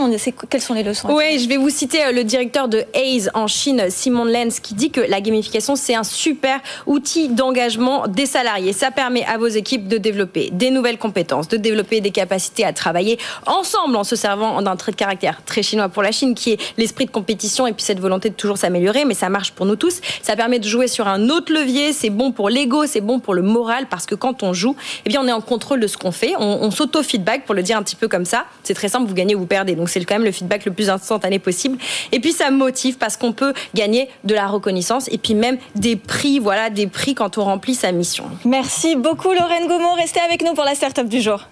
Quelles 0.50 0.62
sont 0.62 0.74
les 0.74 0.84
leçons 0.84 1.10
Oui, 1.14 1.40
je 1.40 1.48
vais 1.50 1.58
vous 1.58 1.70
citer 1.70 2.04
euh, 2.06 2.12
le 2.12 2.24
directeur 2.24 2.68
de 2.68 2.84
Haze 2.94 3.30
en 3.34 3.48
Chine, 3.48 3.86
Simon 3.90 4.26
Lenz, 4.26 4.60
qui 4.60 4.74
dit 4.74 4.92
que 4.92 5.02
la 5.02 5.22
gamification, 5.22 5.76
c'est 5.76 5.96
un 5.96 6.04
super 6.04 6.60
outil 6.86 7.30
d'engagement 7.30 8.08
des 8.08 8.26
salariés. 8.26 8.74
Ça 8.74 8.92
permet 8.92 9.26
à 9.26 9.38
vos 9.38 9.48
équipes 9.48 9.88
de 9.88 9.98
développer 9.98 10.50
des 10.52 10.72
nouvelles 10.72 10.98
compétences, 10.98 11.48
de 11.48 11.58
développer 11.58 12.02
des 12.02 12.12
capacités 12.12 12.66
à 12.66 12.74
travailler 12.74 13.18
ensemble 13.46 13.96
en 13.96 14.04
se 14.04 14.16
servant 14.16 14.62
d'un 14.62 14.76
trait 14.76 14.92
de 14.92 14.98
caractère 14.98 15.42
très 15.46 15.64
chinois 15.64 15.90
pour 15.90 16.04
la 16.04 16.12
Chine, 16.12 16.36
qui 16.36 16.52
est 16.52 16.60
l'esprit 16.78 17.06
de 17.06 17.12
compétition 17.12 17.68
et 17.68 17.74
puis 17.74 17.84
cette 17.84 18.00
volonté 18.00 18.30
de 18.30 18.36
toujours 18.36 18.58
s'améliorer, 18.58 19.06
mais 19.06 19.14
ça 19.14 19.30
marche 19.30 19.52
pour 19.52 19.66
nous 19.66 19.76
tous. 19.76 20.02
Ça 20.22 20.36
permet 20.36 20.60
de 20.60 20.68
jouer 20.68 20.88
sur 20.88 21.08
un 21.08 21.30
autre 21.30 21.54
levier, 21.54 21.94
c'est 21.94 22.10
bon 22.10 22.32
pour 22.32 22.50
l'ego, 22.50 22.86
c'est 22.86 23.02
bon 23.02 23.20
pour 23.20 23.34
le 23.34 23.42
moral, 23.42 23.88
parce 23.90 24.06
que 24.06 24.16
quand 24.16 24.44
on 24.44 24.54
joue, 24.54 24.76
eh 25.06 25.10
bien, 25.10 25.22
on 25.22 25.28
est 25.28 25.32
en 25.32 25.42
contrôle 25.42 25.80
de 25.80 25.88
ce 25.88 25.98
qu'on 25.98 26.12
fait, 26.12 26.34
on, 26.40 26.45
s'auto-feedback, 26.72 27.46
pour 27.46 27.56
le 27.56 27.64
dire 27.64 27.78
un 27.78 27.84
petit 27.84 27.96
peu 27.96 28.08
comme 28.08 28.26
ça. 28.26 28.46
C'est 28.64 28.74
très 28.74 28.90
simple, 28.90 29.08
vous 29.08 29.14
gagnez 29.14 29.36
ou 29.36 29.40
vous 29.40 29.46
perdez, 29.46 29.76
donc 29.76 29.90
c'est 29.90 30.04
quand 30.04 30.16
même 30.16 30.24
le 30.24 30.32
feedback 30.32 30.66
le 30.66 30.72
plus 30.72 30.90
instantané 30.90 31.40
possible. 31.40 31.78
Et 32.12 32.20
puis 32.20 32.32
ça 32.32 32.52
motive 32.52 32.98
parce 32.98 33.18
qu'on 33.18 33.34
peut 33.34 33.54
gagner 33.74 34.10
de 34.24 34.34
la 34.34 34.48
reconnaissance 34.48 35.08
et 35.12 35.18
puis 35.18 35.34
même 35.34 35.58
des 35.76 35.96
prix, 35.96 36.40
voilà, 36.40 36.70
des 36.70 36.88
prix 36.88 37.16
quand 37.16 37.38
on 37.38 37.44
remplit 37.44 37.76
sa 37.76 37.92
mission. 37.92 38.26
Merci 38.46 38.96
beaucoup 38.96 39.32
Lorraine 39.32 39.68
Gaumont, 39.68 39.94
restez 39.94 40.20
avec 40.20 40.44
nous 40.44 40.54
pour 40.54 40.64
la 40.64 40.76
start-up 40.76 41.08
du 41.08 41.22
jour. 41.22 41.48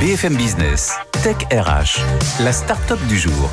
BFM 0.00 0.36
Business, 0.36 0.92
Tech 1.22 1.36
RH, 1.50 2.00
la 2.40 2.52
start-up 2.52 2.98
du 3.08 3.16
jour. 3.16 3.50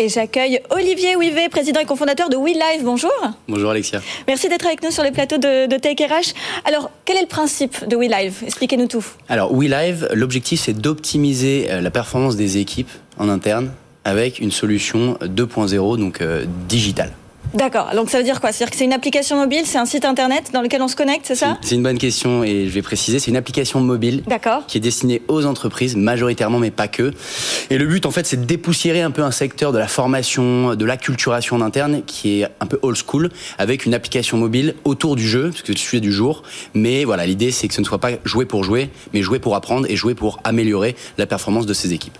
Et 0.00 0.08
j'accueille 0.08 0.60
Olivier 0.70 1.16
Ouivet, 1.16 1.48
président 1.48 1.80
et 1.80 1.84
cofondateur 1.84 2.28
de 2.28 2.36
WeLive. 2.36 2.84
Bonjour. 2.84 3.10
Bonjour 3.48 3.70
Alexia. 3.70 4.00
Merci 4.28 4.48
d'être 4.48 4.64
avec 4.64 4.80
nous 4.84 4.92
sur 4.92 5.02
les 5.02 5.10
plateaux 5.10 5.38
de, 5.38 5.66
de 5.66 5.76
Tech 5.76 5.96
RH. 5.98 6.34
Alors, 6.64 6.92
quel 7.04 7.16
est 7.16 7.22
le 7.22 7.26
principe 7.26 7.84
de 7.88 7.96
WeLive 7.96 8.44
Expliquez-nous 8.44 8.86
tout. 8.86 9.04
Alors, 9.28 9.52
WeLive, 9.52 10.08
l'objectif 10.14 10.60
c'est 10.60 10.72
d'optimiser 10.72 11.66
euh, 11.70 11.80
la 11.80 11.90
performance 11.90 12.36
des 12.36 12.58
équipes 12.58 12.90
en 13.18 13.28
interne 13.28 13.72
avec 14.04 14.38
une 14.38 14.52
solution 14.52 15.14
2.0, 15.20 15.98
donc 15.98 16.20
euh, 16.20 16.44
digitale. 16.68 17.12
D'accord. 17.54 17.90
Donc 17.94 18.10
ça 18.10 18.18
veut 18.18 18.24
dire 18.24 18.40
quoi? 18.40 18.52
C'est-à-dire 18.52 18.70
que 18.70 18.76
c'est 18.76 18.84
une 18.84 18.92
application 18.92 19.36
mobile, 19.36 19.62
c'est 19.64 19.78
un 19.78 19.86
site 19.86 20.04
internet 20.04 20.50
dans 20.52 20.60
lequel 20.60 20.82
on 20.82 20.88
se 20.88 20.96
connecte, 20.96 21.24
c'est 21.24 21.34
ça? 21.34 21.56
C'est 21.62 21.74
une 21.74 21.82
bonne 21.82 21.98
question 21.98 22.44
et 22.44 22.66
je 22.66 22.70
vais 22.70 22.82
préciser. 22.82 23.18
C'est 23.18 23.30
une 23.30 23.36
application 23.36 23.80
mobile 23.80 24.22
qui 24.66 24.78
est 24.78 24.80
destinée 24.80 25.22
aux 25.28 25.46
entreprises 25.46 25.96
majoritairement, 25.96 26.58
mais 26.58 26.70
pas 26.70 26.88
que. 26.88 27.12
Et 27.70 27.78
le 27.78 27.86
but, 27.86 28.06
en 28.06 28.10
fait, 28.10 28.26
c'est 28.26 28.40
de 28.40 28.44
dépoussiérer 28.44 29.00
un 29.00 29.10
peu 29.10 29.22
un 29.22 29.30
secteur 29.30 29.72
de 29.72 29.78
la 29.78 29.88
formation, 29.88 30.74
de 30.74 30.84
l'acculturation 30.84 31.56
en 31.56 31.60
interne 31.62 32.02
qui 32.06 32.40
est 32.40 32.48
un 32.60 32.66
peu 32.66 32.78
old 32.82 32.96
school, 32.96 33.30
avec 33.58 33.86
une 33.86 33.94
application 33.94 34.36
mobile 34.36 34.74
autour 34.84 35.16
du 35.16 35.26
jeu, 35.26 35.50
parce 35.50 35.62
que 35.62 35.68
c'est 35.68 35.72
le 35.72 35.78
sujet 35.78 36.00
du 36.00 36.12
jour. 36.12 36.42
Mais 36.74 37.04
voilà, 37.04 37.26
l'idée, 37.26 37.50
c'est 37.50 37.68
que 37.68 37.74
ce 37.74 37.80
ne 37.80 37.86
soit 37.86 37.98
pas 37.98 38.10
jouer 38.24 38.44
pour 38.44 38.62
jouer, 38.62 38.90
mais 39.14 39.22
jouer 39.22 39.38
pour 39.38 39.56
apprendre 39.56 39.86
et 39.88 39.96
jouer 39.96 40.14
pour 40.14 40.38
améliorer 40.44 40.96
la 41.16 41.26
performance 41.26 41.66
de 41.66 41.74
ses 41.74 41.92
équipes. 41.92 42.18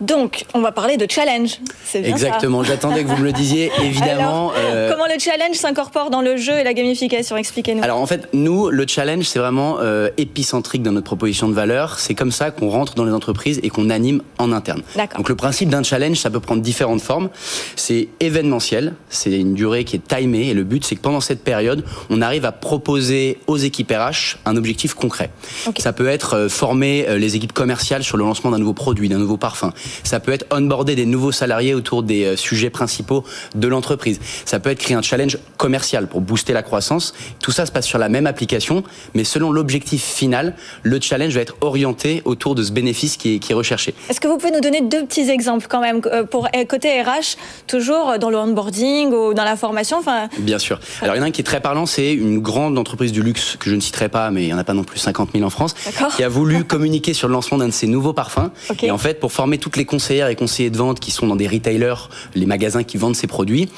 Donc, 0.00 0.44
on 0.54 0.60
va 0.60 0.72
parler 0.72 0.96
de 0.96 1.06
challenge. 1.08 1.58
Bien 1.92 2.02
Exactement, 2.02 2.62
j'attendais 2.62 3.02
que 3.02 3.08
vous 3.08 3.16
me 3.16 3.24
le 3.24 3.32
disiez, 3.32 3.70
évidemment. 3.82 4.52
Euh, 4.56 4.90
comment 4.90 5.06
le 5.06 5.18
challenge 5.18 5.56
s'incorpore 5.56 6.10
dans 6.10 6.20
le 6.20 6.36
jeu 6.36 6.58
et 6.58 6.64
la 6.64 6.74
gamification? 6.74 7.36
Expliquez-nous. 7.36 7.82
Alors, 7.82 8.00
en 8.00 8.06
fait, 8.06 8.28
nous, 8.32 8.68
le 8.68 8.86
challenge, 8.86 9.24
c'est 9.24 9.38
vraiment 9.38 9.78
euh, 9.80 10.10
épicentrique 10.18 10.82
dans 10.82 10.92
notre 10.92 11.06
proposition 11.06 11.48
de 11.48 11.54
valeur. 11.54 11.98
C'est 11.98 12.14
comme 12.14 12.32
ça 12.32 12.50
qu'on 12.50 12.68
rentre 12.68 12.94
dans 12.94 13.04
les 13.04 13.12
entreprises 13.12 13.60
et 13.62 13.70
qu'on 13.70 13.90
anime 13.90 14.22
en 14.38 14.52
interne. 14.52 14.82
Donc, 15.16 15.28
le 15.28 15.36
principe 15.36 15.70
d'un 15.70 15.82
challenge, 15.82 16.18
ça 16.18 16.30
peut 16.30 16.40
prendre 16.40 16.62
différentes 16.62 17.00
formes. 17.00 17.30
C'est 17.74 18.08
événementiel, 18.20 18.94
c'est 19.08 19.32
une 19.32 19.54
durée 19.54 19.84
qui 19.84 19.96
est 19.96 20.06
timée, 20.06 20.48
et 20.48 20.54
le 20.54 20.64
but, 20.64 20.84
c'est 20.84 20.96
que 20.96 21.00
pendant 21.00 21.20
cette 21.20 21.42
période, 21.42 21.84
on 22.10 22.20
arrive 22.20 22.44
à 22.44 22.52
proposer 22.52 23.38
aux 23.46 23.56
équipes 23.56 23.92
RH 23.92 24.38
un 24.44 24.56
objectif 24.56 24.94
concret. 24.94 25.30
Ça 25.78 25.92
peut 25.92 26.08
être 26.08 26.34
euh, 26.34 26.48
former 26.48 27.06
les 27.18 27.36
équipes 27.36 27.52
commerciales 27.52 28.02
sur 28.02 28.16
le 28.16 28.24
lancement 28.24 28.50
d'un 28.50 28.58
nouveau 28.58 28.72
produit, 28.72 29.08
d'un 29.08 29.18
nouveau 29.18 29.36
parfum 29.36 29.72
Ça 30.04 30.20
peut 30.20 30.32
être 30.32 30.46
onboarder 30.50 30.94
des 30.94 31.06
nouveaux 31.06 31.32
salariés 31.32 31.74
autour 31.74 32.02
des 32.02 32.24
euh, 32.24 32.36
sujets 32.36 32.70
principaux 32.70 33.24
de 33.54 33.68
l'entreprise. 33.68 34.20
Ça 34.44 34.60
peut 34.60 34.70
être 34.70 34.78
créer 34.78 34.96
un 34.96 35.02
challenge 35.02 35.38
commercial 35.56 36.06
pour 36.06 36.20
booster 36.20 36.52
la 36.52 36.62
croissance. 36.62 37.14
Tout 37.40 37.52
ça 37.52 37.66
se 37.66 37.72
passe 37.72 37.86
sur 37.86 37.98
la 37.98 38.08
même 38.08 38.26
application, 38.26 38.82
mais 39.14 39.24
selon 39.24 39.50
l'objectif 39.50 40.02
final, 40.02 40.54
le 40.82 41.00
challenge 41.00 41.34
va 41.34 41.40
être 41.40 41.56
orienté 41.60 42.22
autour 42.24 42.54
de 42.54 42.62
ce 42.62 42.72
bénéfice 42.72 43.16
qui 43.16 43.34
est, 43.34 43.38
qui 43.38 43.52
est 43.52 43.54
recherché. 43.54 43.94
Est-ce 44.08 44.20
que 44.20 44.28
vous 44.28 44.38
pouvez 44.38 44.52
nous 44.52 44.60
donner 44.60 44.80
deux 44.80 45.04
petits 45.04 45.30
exemples 45.30 45.66
quand 45.68 45.80
même 45.80 46.00
euh, 46.06 46.24
pour 46.24 46.48
côté 46.68 47.00
RH, 47.00 47.36
toujours 47.66 48.18
dans 48.18 48.30
le 48.30 48.36
onboarding 48.36 49.12
ou 49.12 49.34
dans 49.34 49.44
la 49.44 49.56
formation 49.56 49.98
enfin... 49.98 50.28
Bien 50.38 50.58
sûr. 50.58 50.80
Alors 51.02 51.14
il 51.14 51.18
y 51.18 51.20
en 51.20 51.24
a 51.24 51.26
un 51.26 51.30
qui 51.30 51.40
est 51.40 51.44
très 51.44 51.60
parlant, 51.60 51.86
c'est 51.86 52.12
une 52.12 52.40
grande 52.40 52.78
entreprise 52.78 53.12
du 53.12 53.22
luxe 53.22 53.56
que 53.58 53.70
je 53.70 53.74
ne 53.74 53.80
citerai 53.80 54.08
pas, 54.08 54.30
mais 54.30 54.42
il 54.42 54.46
n'y 54.46 54.54
en 54.54 54.58
a 54.58 54.64
pas 54.64 54.74
non 54.74 54.84
plus 54.84 54.98
50 54.98 55.30
000 55.32 55.44
en 55.44 55.50
France, 55.50 55.74
qui 56.16 56.22
a 56.22 56.28
voulu 56.28 56.64
communiquer 56.76 57.14
sur 57.14 57.28
le 57.28 57.34
lancement 57.34 57.58
d'un 57.58 57.68
de 57.68 57.72
ses 57.72 57.86
nouveaux 57.86 58.12
parfums. 58.12 58.50
Et 58.82 58.90
en 58.90 58.98
fait, 58.98 59.20
pour 59.20 59.32
former 59.32 59.58
toutes 59.76 59.80
les 59.82 59.84
conseillères 59.84 60.28
et 60.28 60.36
conseillers 60.36 60.70
de 60.70 60.78
vente 60.78 61.00
qui 61.00 61.10
sont 61.10 61.26
dans 61.26 61.36
des 61.36 61.46
retailers, 61.46 62.08
les 62.34 62.46
magasins 62.46 62.82
qui 62.82 62.96
vendent 62.96 63.14
ces 63.14 63.26
produits, 63.26 63.68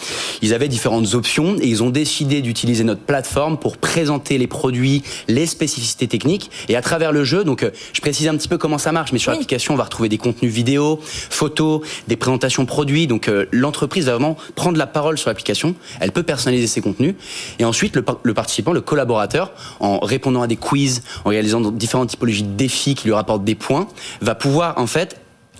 ils 0.42 0.54
avaient 0.54 0.68
différentes 0.68 1.14
options 1.14 1.56
et 1.60 1.66
ils 1.66 1.82
ont 1.82 1.90
décidé 1.90 2.40
d'utiliser 2.40 2.84
notre 2.84 3.00
plateforme 3.00 3.58
pour 3.58 3.78
présenter 3.78 4.38
les 4.38 4.46
produits, 4.46 5.02
les 5.26 5.46
spécificités 5.46 6.06
techniques. 6.06 6.52
Et 6.68 6.76
à 6.76 6.82
travers 6.82 7.10
le 7.10 7.24
jeu, 7.24 7.42
donc 7.42 7.64
euh, 7.64 7.70
je 7.92 8.00
précise 8.00 8.28
un 8.28 8.36
petit 8.36 8.46
peu 8.46 8.58
comment 8.58 8.78
ça 8.78 8.92
marche, 8.92 9.10
mais 9.12 9.18
sur 9.18 9.32
l'application, 9.32 9.74
on 9.74 9.76
va 9.76 9.82
retrouver 9.82 10.08
des 10.08 10.18
contenus 10.18 10.52
vidéo, 10.52 11.00
photos, 11.02 11.80
des 12.06 12.16
présentations 12.16 12.64
produits. 12.64 13.08
Donc 13.08 13.26
euh, 13.26 13.46
l'entreprise 13.50 14.06
va 14.06 14.12
vraiment 14.12 14.36
prendre 14.54 14.78
la 14.78 14.86
parole 14.86 15.18
sur 15.18 15.30
l'application. 15.30 15.74
Elle 15.98 16.12
peut 16.12 16.22
personnaliser 16.22 16.68
ses 16.68 16.80
contenus. 16.80 17.16
Et 17.58 17.64
ensuite, 17.64 17.96
le, 17.96 18.04
le 18.22 18.34
participant, 18.34 18.72
le 18.72 18.82
collaborateur, 18.82 19.50
en 19.80 19.98
répondant 19.98 20.42
à 20.42 20.46
des 20.46 20.56
quiz, 20.56 21.02
en 21.24 21.30
réalisant 21.30 21.60
différentes 21.72 22.10
typologies 22.10 22.44
de 22.44 22.54
défis 22.54 22.94
qui 22.94 23.08
lui 23.08 23.14
rapportent 23.14 23.44
des 23.44 23.56
points, 23.56 23.88
va 24.20 24.36
pouvoir 24.36 24.78
en 24.78 24.86
fait 24.86 25.16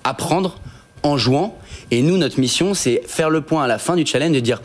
apprendre 0.09 0.59
en 1.03 1.17
jouant. 1.17 1.57
Et 1.91 2.03
nous, 2.03 2.17
notre 2.17 2.41
mission, 2.41 2.75
c'est 2.75 3.03
faire 3.07 3.31
le 3.31 3.41
point 3.41 3.63
à 3.65 3.67
la 3.67 3.79
fin 3.79 3.97
du 3.97 4.05
challenge 4.05 4.37
et 4.37 4.41
dire 4.41 4.61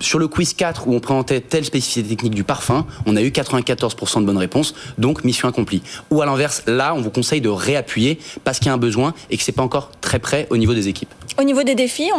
sur 0.00 0.18
le 0.18 0.28
quiz 0.28 0.54
4 0.54 0.88
où 0.88 0.94
on 0.94 1.00
présentait 1.00 1.40
telle 1.40 1.64
spécificité 1.64 2.08
technique 2.08 2.34
du 2.34 2.44
parfum, 2.44 2.86
on 3.06 3.16
a 3.16 3.22
eu 3.22 3.28
94% 3.28 4.20
de 4.20 4.26
bonnes 4.26 4.36
réponses, 4.36 4.74
donc 4.98 5.24
mission 5.24 5.48
accomplie. 5.48 5.82
Ou 6.10 6.20
à 6.20 6.26
l'inverse, 6.26 6.62
là, 6.66 6.94
on 6.94 7.00
vous 7.00 7.10
conseille 7.10 7.40
de 7.40 7.48
réappuyer 7.48 8.18
parce 8.44 8.58
qu'il 8.58 8.66
y 8.66 8.70
a 8.70 8.74
un 8.74 8.78
besoin 8.78 9.14
et 9.30 9.36
que 9.36 9.42
c'est 9.42 9.52
pas 9.52 9.62
encore 9.62 9.90
très 10.00 10.18
près 10.18 10.46
au 10.50 10.56
niveau 10.56 10.74
des 10.74 10.88
équipes. 10.88 11.14
Au 11.38 11.44
niveau 11.44 11.62
des 11.62 11.74
défis, 11.74 12.10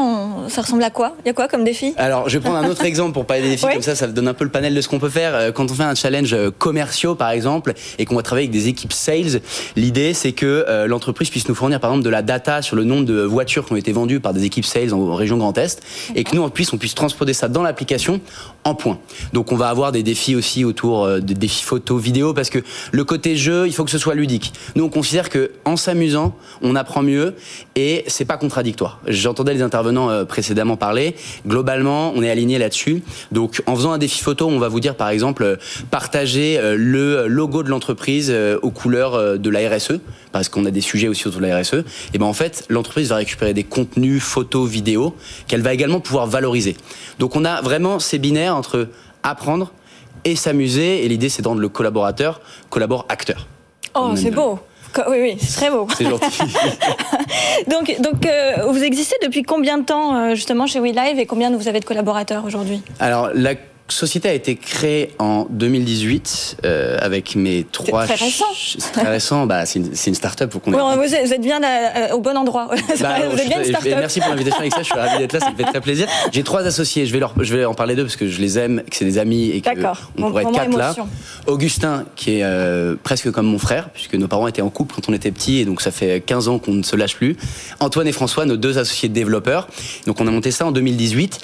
ça 0.48 0.62
ressemble 0.62 0.84
à 0.84 0.92
quoi? 0.92 1.16
Il 1.26 1.28
y 1.28 1.32
a 1.32 1.34
quoi 1.34 1.48
comme 1.48 1.64
défi? 1.64 1.94
Alors, 1.98 2.30
je 2.30 2.38
vais 2.38 2.44
prendre 2.44 2.58
un 2.58 2.70
autre 2.70 2.84
exemple 2.86 3.14
pour 3.14 3.26
parler 3.26 3.42
des 3.42 3.50
défis, 3.50 3.66
comme 3.66 3.82
ça, 3.82 3.96
ça 3.96 4.08
donne 4.08 4.28
un 4.28 4.34
peu 4.34 4.44
le 4.44 4.52
panel 4.52 4.76
de 4.76 4.82
ce 4.82 4.88
qu'on 4.88 5.00
peut 5.00 5.10
faire. 5.10 5.34
Euh, 5.34 5.52
quand 5.52 5.72
on 5.72 5.74
fait 5.74 5.84
un 5.84 5.96
challenge 5.96 6.34
euh, 6.34 6.52
commerciaux, 6.52 7.16
par 7.16 7.32
exemple, 7.32 7.74
et 7.98 8.06
qu'on 8.06 8.16
va 8.16 8.22
travailler 8.22 8.48
avec 8.48 8.60
des 8.60 8.68
équipes 8.68 8.94
sales, 8.94 9.42
l'idée, 9.76 10.14
c'est 10.14 10.34
que 10.34 10.66
euh, 10.68 10.86
l'entreprise 10.86 11.30
puisse 11.30 11.50
nous 11.50 11.56
fournir, 11.56 11.80
par 11.80 11.92
exemple, 11.92 12.06
de 12.06 12.10
la 12.12 12.22
data 12.22 12.62
sur 12.62 12.76
le 12.76 12.84
nombre 12.84 13.06
de 13.06 13.22
voitures 13.22 13.66
qui 13.66 13.74
ont 13.74 13.78
été 13.78 13.92
vendues 13.92 14.20
par 14.20 14.34
des 14.34 14.44
équipes 14.46 14.66
sales 14.66 14.94
en 14.94 15.16
région 15.16 15.38
Grand 15.38 15.58
Est, 15.58 15.82
et 16.14 16.24
que 16.24 16.36
nous, 16.36 16.44
on 16.44 16.50
puisse, 16.50 16.72
on 16.74 16.78
puisse 16.78 16.96
transposer 16.96 17.34
ça 17.34 17.48
dans 17.48 17.64
l'application 17.64 18.22
en. 18.76 19.00
Donc, 19.34 19.52
on 19.52 19.56
va 19.56 19.70
avoir 19.70 19.92
des 19.92 20.04
défis 20.04 20.36
aussi 20.36 20.64
autour 20.66 21.08
des 21.20 21.34
défis 21.34 21.64
photo, 21.64 21.98
vidéo, 21.98 22.34
parce 22.34 22.50
que 22.50 22.60
le 22.92 23.04
côté 23.04 23.36
jeu, 23.36 23.68
il 23.68 23.74
faut 23.74 23.86
que 23.86 23.92
ce 23.92 23.98
soit 23.98 24.16
ludique. 24.16 24.54
Nous, 24.76 24.84
on 24.84 24.90
considère 24.90 25.30
que 25.30 25.52
en 25.66 25.78
s'amusant, 25.78 26.36
on 26.62 26.76
apprend 26.76 27.02
mieux, 27.02 27.36
et 27.76 28.04
c'est 28.08 28.26
pas 28.26 28.38
contradictoire. 28.38 29.00
J'entendais 29.08 29.54
les 29.54 29.62
intervenants 29.62 30.10
euh, 30.10 30.26
précédemment 30.26 30.78
parler. 30.78 31.16
Globalement, 31.48 32.12
on 32.16 32.24
est 32.24 32.30
aligné 32.30 32.58
là-dessus. 32.58 33.04
Donc, 33.32 33.62
en 33.66 33.76
faisant 33.76 33.92
un 33.92 33.98
défi 33.98 34.22
photo, 34.22 34.48
on 34.48 34.60
va 34.60 34.68
vous 34.68 34.80
dire, 34.80 34.96
par 34.96 35.10
exemple, 35.10 35.44
euh, 35.44 35.56
partager 35.92 36.58
euh, 36.58 36.76
le 36.78 37.28
logo 37.28 37.64
de 37.64 37.70
l'entreprise 37.70 38.34
aux 38.62 38.72
couleurs 38.72 39.40
de 39.40 39.50
la 39.50 39.70
RSE, 39.70 40.00
parce 40.32 40.50
qu'on 40.50 40.66
a 40.66 40.72
des 40.72 40.82
sujets 40.82 41.08
aussi 41.08 41.28
autour 41.28 41.42
de 41.42 41.48
la 41.48 41.60
RSE. 41.60 41.84
Et 42.14 42.18
ben 42.18 42.26
en 42.26 42.34
fait, 42.34 42.66
l'entreprise 42.70 43.10
va 43.10 43.18
récupérer 43.18 43.54
des 43.54 43.64
contenus, 43.64 44.22
photos, 44.22 44.70
vidéos 44.70 45.16
qu'elle 45.48 45.62
va 45.62 45.74
également 45.74 46.00
pouvoir 46.00 46.28
valoriser. 46.28 46.76
Donc, 47.20 47.36
on 47.36 47.46
a 47.46 47.62
vraiment 47.62 48.00
ces 48.00 48.20
binaires 48.20 48.56
entre 48.58 48.90
apprendre 49.24 49.72
et 50.26 50.36
s'amuser. 50.36 51.06
Et 51.06 51.08
l'idée, 51.08 51.30
c'est 51.30 51.42
de 51.42 51.48
rendre 51.48 51.62
le 51.62 51.70
collaborateur 51.70 52.42
collabore 52.70 53.06
acteur. 53.10 53.48
Oh, 53.96 54.12
c'est 54.16 54.32
beau. 54.32 54.60
Oui, 55.10 55.18
oui, 55.22 55.38
c'est 55.40 55.58
très 55.58 55.70
beau. 55.70 55.88
C'est 55.96 56.06
gentil. 56.06 56.42
donc, 57.68 57.96
donc 58.00 58.26
euh, 58.26 58.66
vous 58.68 58.84
existez 58.84 59.16
depuis 59.22 59.44
combien 59.44 59.78
de 59.78 59.84
temps 59.84 60.16
euh, 60.16 60.36
justement 60.36 60.66
chez 60.66 60.80
WeLive 60.80 61.20
et 61.20 61.26
combien 61.26 61.56
vous 61.56 61.68
avez 61.68 61.80
de 61.80 61.86
collaborateurs 61.86 62.46
aujourd'hui? 62.46 62.82
Alors, 63.00 63.30
la 63.34 63.54
société 63.90 64.30
a 64.30 64.34
été 64.34 64.56
créée 64.56 65.14
en 65.20 65.48
2018 65.50 66.58
euh, 66.66 66.98
avec 67.02 67.36
mes 67.36 67.66
trois. 67.72 68.06
C'est 68.06 68.16
très 68.16 68.26
récent. 68.26 68.46
C'est 68.56 68.92
très 68.92 69.10
récent. 69.10 69.46
Bah, 69.46 69.66
c'est 69.66 69.80
une, 69.80 69.92
une 70.08 70.16
start-up. 70.16 70.54
Qu'on 70.64 70.72
vous, 70.72 71.14
êtes 71.16 71.42
bien 71.42 71.62
euh, 71.64 72.14
au 72.14 72.20
bon 72.20 72.36
endroit. 72.38 72.70
Bah, 73.00 73.16
vous 73.30 73.40
êtes 73.40 73.48
bien 73.48 73.64
une. 73.64 74.00
Merci 74.00 74.20
pour 74.20 74.30
l'invitation, 74.30 74.60
Alexa. 74.60 74.80
Je 74.80 74.86
suis 74.86 74.94
ravi 74.94 75.18
d'être 75.20 75.34
là. 75.34 75.40
Ça 75.40 75.52
me 75.52 75.56
fait 75.56 75.64
très 75.64 75.82
plaisir. 75.82 76.08
J'ai 76.32 76.44
trois 76.44 76.66
associés. 76.66 77.06
Je 77.06 77.14
vais 77.14 77.20
leur, 77.20 77.34
je 77.40 77.56
vais 77.56 77.66
en 77.66 77.74
parler 77.74 77.96
d'eux 77.96 78.04
parce 78.04 78.16
que 78.16 78.28
je 78.28 78.42
les 78.42 78.58
aime, 78.58 78.82
que 78.90 78.96
c'est 78.96 79.06
des 79.06 79.18
amis 79.18 79.50
et 79.52 79.62
qu'on 79.62 80.30
pourrait 80.30 80.44
être 80.44 80.52
quatre 80.52 80.78
là. 80.78 80.96
Augustin, 81.46 82.06
qui 82.16 82.40
est 82.40 82.44
euh, 82.44 82.96
presque 83.02 83.32
comme 83.32 83.48
mon 83.48 83.60
frère, 83.60 83.90
puisque 83.90 84.16
nos 84.16 84.28
parents 84.28 84.48
étaient 84.48 84.62
en 84.62 84.70
couple 84.70 84.96
quand 84.96 85.10
on 85.10 85.14
était 85.14 85.32
petits 85.32 85.60
et 85.60 85.66
donc 85.66 85.82
ça 85.82 85.92
fait 85.92 86.22
15 86.22 86.48
ans 86.48 86.60
qu'on 86.60 86.74
ne 86.74 86.84
se 86.84 86.96
lâche 86.96 87.16
plus. 87.16 87.38
Antoine 87.80 88.08
et 88.08 88.12
François, 88.12 88.46
nos 88.46 88.58
deux 88.58 88.78
associés 88.78 89.10
de 89.10 89.14
développeurs. 89.14 89.68
Donc 90.06 90.20
on 90.20 90.28
a 90.28 90.32
monté 90.32 90.52
ça 90.52 90.66
en 90.66 90.72
2018. 90.72 91.40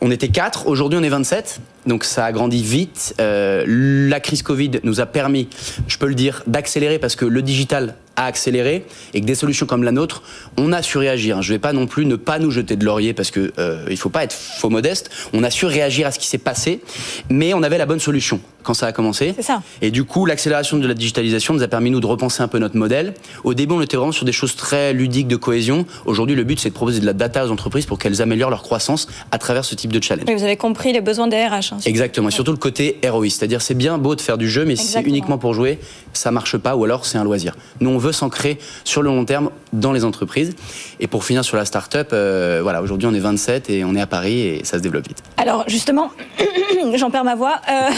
On 0.00 0.10
était 0.10 0.28
4, 0.28 0.66
aujourd'hui 0.66 0.98
on 0.98 1.02
est 1.02 1.08
27, 1.08 1.60
donc 1.86 2.04
ça 2.04 2.24
a 2.24 2.32
grandi 2.32 2.62
vite. 2.62 3.14
Euh, 3.20 3.64
la 3.66 4.20
crise 4.20 4.42
Covid 4.42 4.72
nous 4.82 5.00
a 5.00 5.06
permis, 5.06 5.48
je 5.88 5.98
peux 5.98 6.06
le 6.06 6.14
dire, 6.14 6.42
d'accélérer 6.46 6.98
parce 6.98 7.16
que 7.16 7.24
le 7.24 7.42
digital 7.42 7.96
a 8.16 8.26
accéléré 8.26 8.86
et 9.12 9.20
que 9.20 9.26
des 9.26 9.34
solutions 9.34 9.66
comme 9.66 9.82
la 9.82 9.92
nôtre, 9.92 10.22
on 10.56 10.72
a 10.72 10.82
su 10.82 10.98
réagir. 10.98 11.42
Je 11.42 11.52
ne 11.52 11.56
vais 11.56 11.60
pas 11.60 11.72
non 11.72 11.86
plus 11.86 12.06
ne 12.06 12.16
pas 12.16 12.38
nous 12.38 12.50
jeter 12.50 12.76
de 12.76 12.84
laurier 12.84 13.12
parce 13.12 13.30
que 13.30 13.52
euh, 13.58 13.86
il 13.90 13.96
faut 13.96 14.08
pas 14.10 14.24
être 14.24 14.32
faux 14.32 14.70
modeste. 14.70 15.10
On 15.32 15.42
a 15.42 15.50
su 15.50 15.66
réagir 15.66 16.06
à 16.06 16.10
ce 16.10 16.18
qui 16.18 16.26
s'est 16.26 16.38
passé, 16.38 16.80
mais 17.28 17.54
on 17.54 17.62
avait 17.62 17.78
la 17.78 17.86
bonne 17.86 18.00
solution 18.00 18.40
quand 18.62 18.74
ça 18.74 18.86
a 18.86 18.92
commencé. 18.92 19.34
Ça. 19.40 19.62
Et 19.82 19.90
du 19.90 20.04
coup, 20.04 20.24
l'accélération 20.24 20.78
de 20.78 20.86
la 20.86 20.94
digitalisation 20.94 21.54
nous 21.54 21.62
a 21.62 21.68
permis 21.68 21.90
nous 21.90 22.00
de 22.00 22.06
repenser 22.06 22.42
un 22.42 22.48
peu 22.48 22.58
notre 22.58 22.76
modèle. 22.76 23.14
Au 23.44 23.52
début, 23.52 23.74
on 23.74 23.82
était 23.82 23.96
vraiment 23.96 24.12
sur 24.12 24.24
des 24.24 24.32
choses 24.32 24.56
très 24.56 24.92
ludiques 24.92 25.28
de 25.28 25.36
cohésion. 25.36 25.84
Aujourd'hui, 26.06 26.34
le 26.34 26.44
but 26.44 26.58
c'est 26.58 26.70
de 26.70 26.74
proposer 26.74 27.00
de 27.00 27.06
la 27.06 27.12
data 27.12 27.44
aux 27.44 27.50
entreprises 27.50 27.84
pour 27.84 27.98
qu'elles 27.98 28.22
améliorent 28.22 28.50
leur 28.50 28.62
croissance 28.62 29.06
à 29.30 29.38
travers 29.38 29.64
ce 29.64 29.74
type 29.74 29.92
de 29.92 30.02
challenge. 30.02 30.26
vous 30.26 30.44
avez 30.44 30.56
compris 30.56 30.92
les 30.92 31.00
besoins 31.00 31.26
des 31.28 31.44
RH. 31.46 31.73
Hein, 31.74 31.80
Exactement. 31.84 32.28
Et 32.28 32.32
surtout 32.32 32.52
le 32.52 32.56
côté 32.56 32.98
ROI, 33.04 33.30
c'est-à-dire 33.30 33.62
c'est 33.62 33.74
bien 33.74 33.98
beau 33.98 34.14
de 34.14 34.20
faire 34.20 34.38
du 34.38 34.48
jeu, 34.48 34.64
mais 34.64 34.76
si 34.76 34.86
c'est 34.86 35.02
uniquement 35.02 35.38
pour 35.38 35.54
jouer, 35.54 35.78
ça 36.12 36.30
marche 36.30 36.56
pas, 36.56 36.76
ou 36.76 36.84
alors 36.84 37.06
c'est 37.06 37.18
un 37.18 37.24
loisir. 37.24 37.54
Nous, 37.80 37.90
on 37.90 37.98
veut 37.98 38.12
s'ancrer 38.12 38.58
sur 38.84 39.02
le 39.02 39.10
long 39.10 39.24
terme 39.24 39.50
dans 39.72 39.92
les 39.92 40.04
entreprises. 40.04 40.54
Et 41.00 41.06
pour 41.06 41.24
finir 41.24 41.44
sur 41.44 41.56
la 41.56 41.64
start-up, 41.64 42.10
euh, 42.12 42.60
voilà, 42.62 42.82
aujourd'hui 42.82 43.08
on 43.08 43.14
est 43.14 43.20
27 43.20 43.70
et 43.70 43.84
on 43.84 43.94
est 43.94 44.00
à 44.00 44.06
Paris 44.06 44.40
et 44.40 44.64
ça 44.64 44.78
se 44.78 44.82
développe 44.82 45.06
vite. 45.08 45.22
Alors 45.36 45.64
justement, 45.68 46.10
j'en 46.94 47.10
perds 47.10 47.24
ma 47.24 47.34
voix. 47.34 47.60
Euh, 47.68 47.90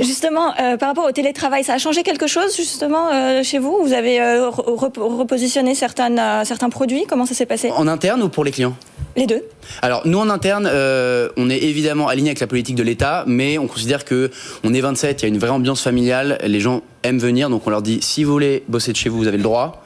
justement, 0.00 0.52
euh, 0.60 0.76
par 0.76 0.88
rapport 0.88 1.06
au 1.06 1.12
télétravail, 1.12 1.64
ça 1.64 1.74
a 1.74 1.78
changé 1.78 2.02
quelque 2.02 2.26
chose 2.26 2.56
justement 2.56 3.06
chez 3.42 3.58
vous? 3.58 3.78
Vous 3.82 3.92
avez 3.92 4.20
repositionné 4.48 5.74
certaines, 5.74 6.20
certains 6.44 6.70
produits? 6.70 7.04
Comment 7.08 7.26
ça 7.26 7.34
s'est 7.34 7.46
passé? 7.46 7.70
En 7.76 7.86
interne 7.86 8.22
ou 8.22 8.28
pour 8.28 8.44
les 8.44 8.50
clients? 8.50 8.76
Les 9.16 9.26
deux. 9.26 9.42
Alors 9.82 10.02
nous 10.06 10.18
en 10.18 10.30
interne, 10.30 10.66
on 11.36 11.50
est 11.50 11.62
évidemment 11.62 12.08
aligné 12.08 12.30
avec 12.30 12.40
la 12.40 12.46
politique 12.46 12.76
de 12.76 12.82
l'État, 12.82 13.24
mais 13.26 13.58
on 13.58 13.66
considère 13.66 14.04
que 14.04 14.30
on 14.64 14.72
est 14.74 14.80
27, 14.80 15.22
il 15.22 15.24
y 15.24 15.26
a 15.26 15.28
une 15.28 15.38
vraie 15.38 15.50
ambiance 15.50 15.82
familiale, 15.82 16.38
les 16.44 16.60
gens 16.60 16.82
aiment 17.02 17.18
venir, 17.18 17.50
donc 17.50 17.66
on 17.66 17.70
leur 17.70 17.82
dit 17.82 17.98
si 18.02 18.24
vous 18.24 18.32
voulez 18.32 18.62
bosser 18.68 18.92
de 18.92 18.96
chez 18.96 19.08
vous, 19.08 19.18
vous 19.18 19.28
avez 19.28 19.38
le 19.38 19.42
droit 19.42 19.82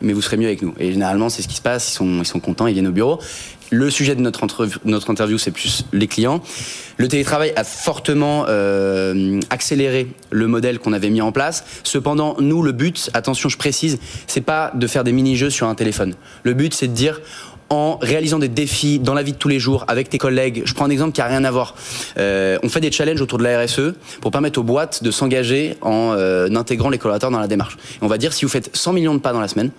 mais 0.00 0.12
vous 0.12 0.22
serez 0.22 0.36
mieux 0.36 0.46
avec 0.46 0.62
nous. 0.62 0.74
Et 0.78 0.92
généralement, 0.92 1.28
c'est 1.28 1.42
ce 1.42 1.48
qui 1.48 1.56
se 1.56 1.62
passe. 1.62 1.90
Ils 1.90 1.94
sont, 1.94 2.18
ils 2.20 2.26
sont 2.26 2.40
contents, 2.40 2.66
ils 2.66 2.74
viennent 2.74 2.88
au 2.88 2.92
bureau. 2.92 3.20
Le 3.72 3.88
sujet 3.88 4.16
de 4.16 4.20
notre, 4.20 4.66
notre 4.84 5.10
interview, 5.10 5.38
c'est 5.38 5.52
plus 5.52 5.84
les 5.92 6.08
clients. 6.08 6.42
Le 6.96 7.06
télétravail 7.06 7.52
a 7.54 7.62
fortement 7.62 8.46
euh, 8.48 9.38
accéléré 9.48 10.08
le 10.30 10.48
modèle 10.48 10.80
qu'on 10.80 10.92
avait 10.92 11.10
mis 11.10 11.20
en 11.20 11.30
place. 11.30 11.64
Cependant, 11.84 12.36
nous, 12.40 12.62
le 12.62 12.72
but, 12.72 13.10
attention, 13.14 13.48
je 13.48 13.56
précise, 13.56 14.00
c'est 14.26 14.40
pas 14.40 14.72
de 14.74 14.86
faire 14.88 15.04
des 15.04 15.12
mini-jeux 15.12 15.50
sur 15.50 15.68
un 15.68 15.76
téléphone. 15.76 16.14
Le 16.42 16.54
but, 16.54 16.74
c'est 16.74 16.88
de 16.88 16.94
dire, 16.94 17.20
en 17.70 17.98
réalisant 18.02 18.40
des 18.40 18.48
défis 18.48 18.98
dans 18.98 19.14
la 19.14 19.22
vie 19.22 19.32
de 19.32 19.38
tous 19.38 19.48
les 19.48 19.60
jours 19.60 19.84
avec 19.88 20.10
tes 20.10 20.18
collègues. 20.18 20.62
Je 20.64 20.74
prends 20.74 20.84
un 20.84 20.90
exemple 20.90 21.12
qui 21.12 21.20
a 21.20 21.26
rien 21.26 21.44
à 21.44 21.50
voir. 21.50 21.76
Euh, 22.18 22.58
on 22.64 22.68
fait 22.68 22.80
des 22.80 22.90
challenges 22.90 23.20
autour 23.20 23.38
de 23.38 23.44
la 23.44 23.64
RSE 23.64 23.94
pour 24.20 24.32
permettre 24.32 24.58
aux 24.58 24.64
boîtes 24.64 25.02
de 25.04 25.10
s'engager 25.10 25.76
en 25.80 26.12
euh, 26.16 26.48
intégrant 26.54 26.90
les 26.90 26.98
collaborateurs 26.98 27.30
dans 27.30 27.38
la 27.38 27.46
démarche. 27.46 27.78
on 28.02 28.08
va 28.08 28.18
dire 28.18 28.32
si 28.32 28.44
vous 28.44 28.50
faites 28.50 28.76
100 28.76 28.92
millions 28.92 29.14
de 29.14 29.20
pas 29.20 29.32
dans 29.32 29.40
la 29.40 29.48
semaine, 29.48 29.70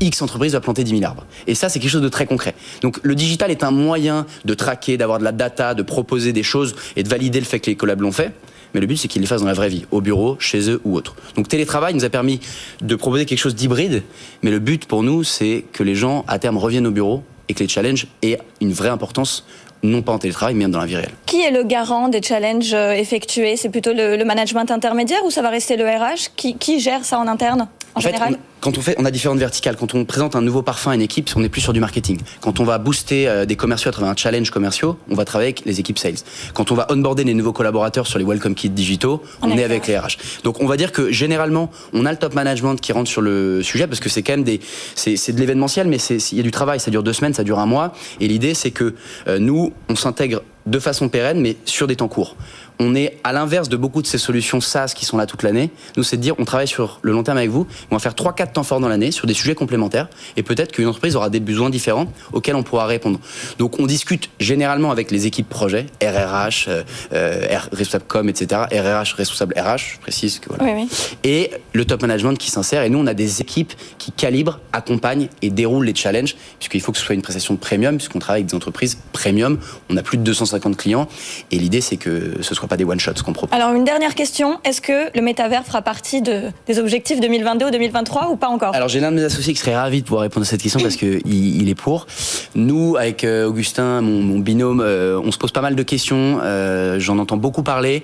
X 0.00 0.22
entreprise 0.22 0.52
va 0.52 0.60
planter 0.60 0.84
10 0.84 0.98
000 0.98 1.04
arbres. 1.04 1.24
Et 1.46 1.54
ça, 1.54 1.68
c'est 1.68 1.78
quelque 1.80 1.90
chose 1.90 2.02
de 2.02 2.08
très 2.08 2.26
concret. 2.26 2.54
Donc 2.82 2.98
le 3.02 3.14
digital 3.14 3.50
est 3.50 3.64
un 3.64 3.70
moyen 3.70 4.26
de 4.44 4.54
traquer, 4.54 4.96
d'avoir 4.96 5.18
de 5.18 5.24
la 5.24 5.32
data, 5.32 5.74
de 5.74 5.82
proposer 5.82 6.32
des 6.32 6.42
choses 6.42 6.74
et 6.96 7.02
de 7.02 7.08
valider 7.08 7.38
le 7.38 7.46
fait 7.46 7.60
que 7.60 7.70
les 7.70 7.76
collabs 7.76 8.00
l'ont 8.00 8.12
fait. 8.12 8.32
Mais 8.74 8.80
le 8.80 8.86
but, 8.86 8.96
c'est 8.96 9.08
qu'ils 9.08 9.22
les 9.22 9.28
fassent 9.28 9.40
dans 9.40 9.46
la 9.46 9.54
vraie 9.54 9.68
vie, 9.68 9.86
au 9.90 10.00
bureau, 10.00 10.36
chez 10.38 10.70
eux 10.70 10.80
ou 10.84 10.96
autre. 10.96 11.14
Donc 11.36 11.48
télétravail 11.48 11.94
nous 11.94 12.04
a 12.04 12.10
permis 12.10 12.40
de 12.80 12.94
proposer 12.94 13.26
quelque 13.26 13.38
chose 13.38 13.54
d'hybride. 13.54 14.02
Mais 14.42 14.50
le 14.50 14.58
but 14.58 14.86
pour 14.86 15.02
nous, 15.02 15.24
c'est 15.24 15.64
que 15.72 15.82
les 15.82 15.94
gens, 15.94 16.24
à 16.28 16.38
terme, 16.38 16.58
reviennent 16.58 16.86
au 16.86 16.90
bureau 16.90 17.22
et 17.48 17.54
que 17.54 17.60
les 17.60 17.68
challenges 17.68 18.06
aient 18.22 18.38
une 18.60 18.72
vraie 18.72 18.90
importance 18.90 19.44
non 19.82 20.02
pas 20.02 20.12
en 20.12 20.18
télétravail, 20.18 20.54
mais 20.54 20.66
dans 20.66 20.80
la 20.80 20.86
vie 20.86 20.96
réelle. 20.96 21.12
Qui 21.26 21.40
est 21.42 21.50
le 21.50 21.62
garant 21.62 22.08
des 22.08 22.22
challenges 22.22 22.74
euh, 22.74 22.92
effectués? 22.92 23.56
C'est 23.56 23.68
plutôt 23.68 23.92
le, 23.92 24.22
management 24.24 24.70
intermédiaire 24.70 25.24
ou 25.24 25.30
ça 25.30 25.42
va 25.42 25.50
rester 25.50 25.76
le 25.76 25.84
RH 25.84 26.30
qui, 26.36 26.80
gère 26.80 27.04
ça 27.04 27.18
en 27.18 27.26
interne? 27.26 27.68
En, 27.98 28.00
général 28.00 28.38
quand 28.60 28.76
on 28.76 28.80
fait, 28.80 28.96
on 28.98 29.04
a 29.04 29.10
différentes 29.10 29.38
verticales. 29.38 29.76
Quand 29.76 29.94
on 29.94 30.04
présente 30.04 30.34
un 30.34 30.40
nouveau 30.40 30.62
parfum 30.62 30.90
à 30.90 30.94
une 30.94 31.02
équipe, 31.02 31.30
on 31.36 31.44
est 31.44 31.48
plus 31.48 31.60
sur 31.60 31.72
du 31.72 31.80
marketing. 31.80 32.18
Quand 32.40 32.60
on 32.60 32.64
va 32.64 32.78
booster 32.78 33.28
euh, 33.28 33.46
des 33.46 33.56
commerciaux 33.56 33.90
à 33.90 33.92
travers 33.92 34.10
un 34.10 34.16
challenge 34.16 34.50
commerciaux, 34.50 34.98
on 35.08 35.14
va 35.14 35.24
travailler 35.24 35.48
avec 35.48 35.64
les 35.64 35.78
équipes 35.80 35.98
sales. 35.98 36.16
Quand 36.54 36.72
on 36.72 36.74
va 36.74 36.86
onboarder 36.90 37.24
les 37.24 37.34
nouveaux 37.34 37.52
collaborateurs 37.52 38.06
sur 38.06 38.18
les 38.18 38.24
welcome 38.24 38.54
kits 38.54 38.68
digitaux, 38.68 39.22
on, 39.42 39.56
est 39.56 39.62
avec 39.62 39.86
les 39.86 39.96
RH. 39.96 40.42
Donc 40.42 40.60
on 40.60 40.66
va 40.66 40.76
dire 40.76 40.92
que 40.92 41.12
généralement, 41.12 41.70
on 41.92 42.04
a 42.04 42.10
le 42.10 42.18
top 42.18 42.34
management 42.34 42.76
qui 42.76 42.92
rentre 42.92 43.10
sur 43.10 43.22
le 43.22 43.62
sujet 43.62 43.86
parce 43.86 44.00
que 44.00 44.08
c'est 44.08 44.22
quand 44.22 44.32
même 44.32 44.44
des, 44.44 44.60
c'est 44.94 45.32
de 45.32 45.40
l'événementiel, 45.40 45.86
mais 45.86 45.98
il 45.98 46.36
y 46.36 46.40
a 46.40 46.42
du 46.42 46.50
travail. 46.50 46.80
Ça 46.80 46.90
dure 46.90 47.02
deux 47.02 47.12
semaines, 47.12 47.34
ça 47.34 47.44
dure 47.44 47.58
un 47.58 47.66
mois. 47.66 47.92
Et 48.20 48.28
l'idée, 48.28 48.54
c'est 48.54 48.70
que 48.70 48.94
euh, 49.28 49.38
nous, 49.38 49.72
on 49.88 49.94
s'intègre 49.94 50.42
de 50.66 50.78
façon 50.78 51.08
pérenne, 51.08 51.40
mais 51.40 51.56
sur 51.64 51.86
des 51.86 51.96
temps 51.96 52.08
courts 52.08 52.36
on 52.80 52.94
est 52.94 53.18
à 53.24 53.32
l'inverse 53.32 53.68
de 53.68 53.76
beaucoup 53.76 54.02
de 54.02 54.06
ces 54.06 54.18
solutions 54.18 54.60
SaaS 54.60 54.92
qui 54.94 55.04
sont 55.04 55.16
là 55.16 55.26
toute 55.26 55.42
l'année. 55.42 55.70
Nous, 55.96 56.02
c'est 56.02 56.16
de 56.16 56.22
dire, 56.22 56.34
on 56.38 56.44
travaille 56.44 56.68
sur 56.68 57.00
le 57.02 57.12
long 57.12 57.22
terme 57.22 57.38
avec 57.38 57.50
vous, 57.50 57.66
on 57.90 57.96
va 57.96 57.98
faire 57.98 58.14
3-4 58.14 58.52
temps 58.52 58.62
forts 58.62 58.80
dans 58.80 58.88
l'année 58.88 59.10
sur 59.10 59.26
des 59.26 59.34
sujets 59.34 59.54
complémentaires, 59.54 60.08
et 60.36 60.42
peut-être 60.42 60.72
qu'une 60.72 60.86
entreprise 60.86 61.16
aura 61.16 61.30
des 61.30 61.40
besoins 61.40 61.70
différents 61.70 62.06
auxquels 62.32 62.56
on 62.56 62.62
pourra 62.62 62.86
répondre. 62.86 63.18
Donc, 63.58 63.78
on 63.80 63.86
discute 63.86 64.30
généralement 64.38 64.90
avec 64.90 65.10
les 65.10 65.26
équipes 65.26 65.48
projet, 65.48 65.86
RRH, 66.02 66.66
euh, 66.68 66.82
euh 67.12 67.58
responsable 67.72 68.04
com, 68.06 68.28
etc., 68.28 68.62
RRH, 68.70 69.14
responsable 69.14 69.54
RH, 69.58 69.94
je 69.94 69.98
précise 70.00 70.38
que 70.38 70.48
voilà. 70.48 70.84
Et 71.24 71.50
le 71.72 71.84
top 71.84 72.02
management 72.02 72.36
qui 72.36 72.50
s'insère, 72.50 72.82
et 72.82 72.90
nous, 72.90 72.98
on 72.98 73.06
a 73.06 73.14
des 73.14 73.40
équipes 73.40 73.72
qui 73.98 74.12
calibrent, 74.12 74.60
accompagnent 74.72 75.28
et 75.42 75.50
déroulent 75.50 75.86
les 75.86 75.94
challenges, 75.94 76.36
puisqu'il 76.58 76.80
faut 76.80 76.92
que 76.92 76.98
ce 76.98 77.04
soit 77.04 77.14
une 77.14 77.22
prestation 77.22 77.56
premium, 77.56 77.96
puisqu'on 77.96 78.18
travaille 78.18 78.42
avec 78.42 78.50
des 78.50 78.56
entreprises 78.56 78.98
premium, 79.12 79.58
on 79.90 79.96
a 79.96 80.02
plus 80.02 80.18
de 80.18 80.22
250 80.22 80.76
clients, 80.76 81.08
et 81.50 81.58
l'idée, 81.58 81.80
c'est 81.80 81.96
que 81.96 82.36
ce 82.40 82.54
soit 82.54 82.67
pas 82.68 82.76
des 82.76 82.84
one-shots 82.84 83.22
qu'on 83.24 83.32
propose. 83.32 83.54
Alors, 83.54 83.72
une 83.74 83.84
dernière 83.84 84.14
question. 84.14 84.58
Est-ce 84.64 84.80
que 84.80 85.16
le 85.16 85.22
métavers 85.22 85.64
fera 85.64 85.82
partie 85.82 86.22
de, 86.22 86.44
des 86.66 86.78
objectifs 86.78 87.20
2022 87.20 87.66
ou 87.66 87.70
2023 87.70 88.30
ou 88.30 88.36
pas 88.36 88.48
encore? 88.48 88.74
Alors, 88.74 88.88
j'ai 88.88 89.00
l'un 89.00 89.10
de 89.10 89.16
mes 89.16 89.24
associés 89.24 89.52
qui 89.52 89.60
serait 89.60 89.76
ravi 89.76 90.00
de 90.00 90.06
pouvoir 90.06 90.22
répondre 90.22 90.46
à 90.46 90.48
cette 90.48 90.62
question 90.62 90.80
parce 90.80 90.96
qu'il 90.96 91.20
il 91.26 91.68
est 91.68 91.74
pour. 91.74 92.06
Nous, 92.54 92.96
avec 92.96 93.24
euh, 93.24 93.46
Augustin, 93.46 94.00
mon, 94.00 94.38
binôme, 94.38 94.80
euh, 94.80 95.20
on 95.22 95.32
se 95.32 95.38
pose 95.38 95.52
pas 95.52 95.60
mal 95.60 95.74
de 95.74 95.82
questions. 95.82 96.40
Euh, 96.42 97.00
j'en 97.00 97.18
entends 97.18 97.36
beaucoup 97.36 97.62
parler. 97.62 98.02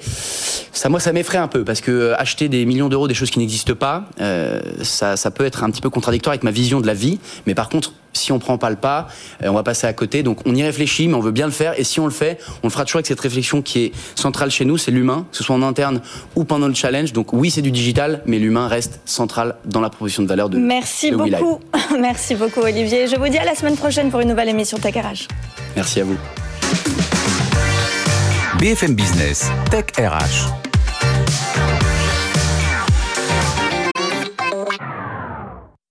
Ça, 0.72 0.88
moi, 0.88 1.00
ça 1.00 1.12
m'effraie 1.12 1.38
un 1.38 1.48
peu 1.48 1.64
parce 1.64 1.80
que 1.80 2.12
acheter 2.18 2.48
des 2.48 2.64
millions 2.64 2.88
d'euros 2.88 3.08
des 3.08 3.14
choses 3.14 3.30
qui 3.30 3.38
n'existent 3.38 3.74
pas, 3.74 4.04
ça, 4.82 5.16
ça 5.16 5.30
peut 5.30 5.44
être 5.44 5.64
un 5.64 5.70
petit 5.70 5.80
peu 5.80 5.90
contradictoire 5.90 6.32
avec 6.32 6.42
ma 6.42 6.50
vision 6.50 6.80
de 6.80 6.86
la 6.86 6.94
vie. 6.94 7.18
Mais 7.46 7.54
par 7.54 7.68
contre, 7.68 7.92
si 8.14 8.32
on 8.32 8.38
prend 8.38 8.58
pas 8.58 8.70
le 8.70 8.76
pas, 8.76 9.08
on 9.42 9.52
va 9.52 9.62
passer 9.62 9.86
à 9.86 9.92
côté. 9.92 10.22
Donc 10.22 10.38
on 10.46 10.54
y 10.54 10.62
réfléchit, 10.62 11.08
mais 11.08 11.14
on 11.14 11.20
veut 11.20 11.32
bien 11.32 11.46
le 11.46 11.52
faire. 11.52 11.78
Et 11.78 11.84
si 11.84 12.00
on 12.00 12.06
le 12.06 12.12
fait, 12.12 12.38
on 12.62 12.68
le 12.68 12.70
fera 12.70 12.84
toujours 12.84 12.98
avec 12.98 13.06
cette 13.06 13.20
réflexion 13.20 13.62
qui 13.62 13.84
est 13.84 13.92
centrale 14.14 14.50
chez 14.50 14.64
nous, 14.64 14.78
c'est 14.78 14.90
l'humain, 14.90 15.26
que 15.30 15.36
ce 15.36 15.44
soit 15.44 15.54
en 15.54 15.62
interne 15.62 16.00
ou 16.36 16.44
pendant 16.44 16.68
le 16.68 16.74
challenge. 16.74 17.12
Donc 17.12 17.32
oui, 17.32 17.50
c'est 17.50 17.62
du 17.62 17.70
digital, 17.70 18.22
mais 18.26 18.38
l'humain 18.38 18.68
reste 18.68 19.00
central 19.04 19.56
dans 19.64 19.80
la 19.80 19.90
proposition 19.90 20.22
de 20.22 20.28
valeur 20.28 20.48
de 20.48 20.58
Merci 20.58 21.10
beaucoup. 21.12 21.60
Merci 22.00 22.34
beaucoup, 22.34 22.60
Olivier. 22.60 23.06
Je 23.08 23.16
vous 23.16 23.28
dis 23.28 23.38
à 23.38 23.44
la 23.44 23.54
semaine 23.54 23.76
prochaine 23.76 24.10
pour 24.10 24.20
une 24.20 24.28
nouvelle 24.28 24.48
émission 24.48 24.78
Tech 24.78 24.94
RH. 24.94 25.28
Merci 25.76 26.00
à 26.00 26.04
vous. 26.04 26.16
BFM 28.58 28.94
Business, 28.94 29.50
Tech 29.70 29.86
RH. 29.98 30.73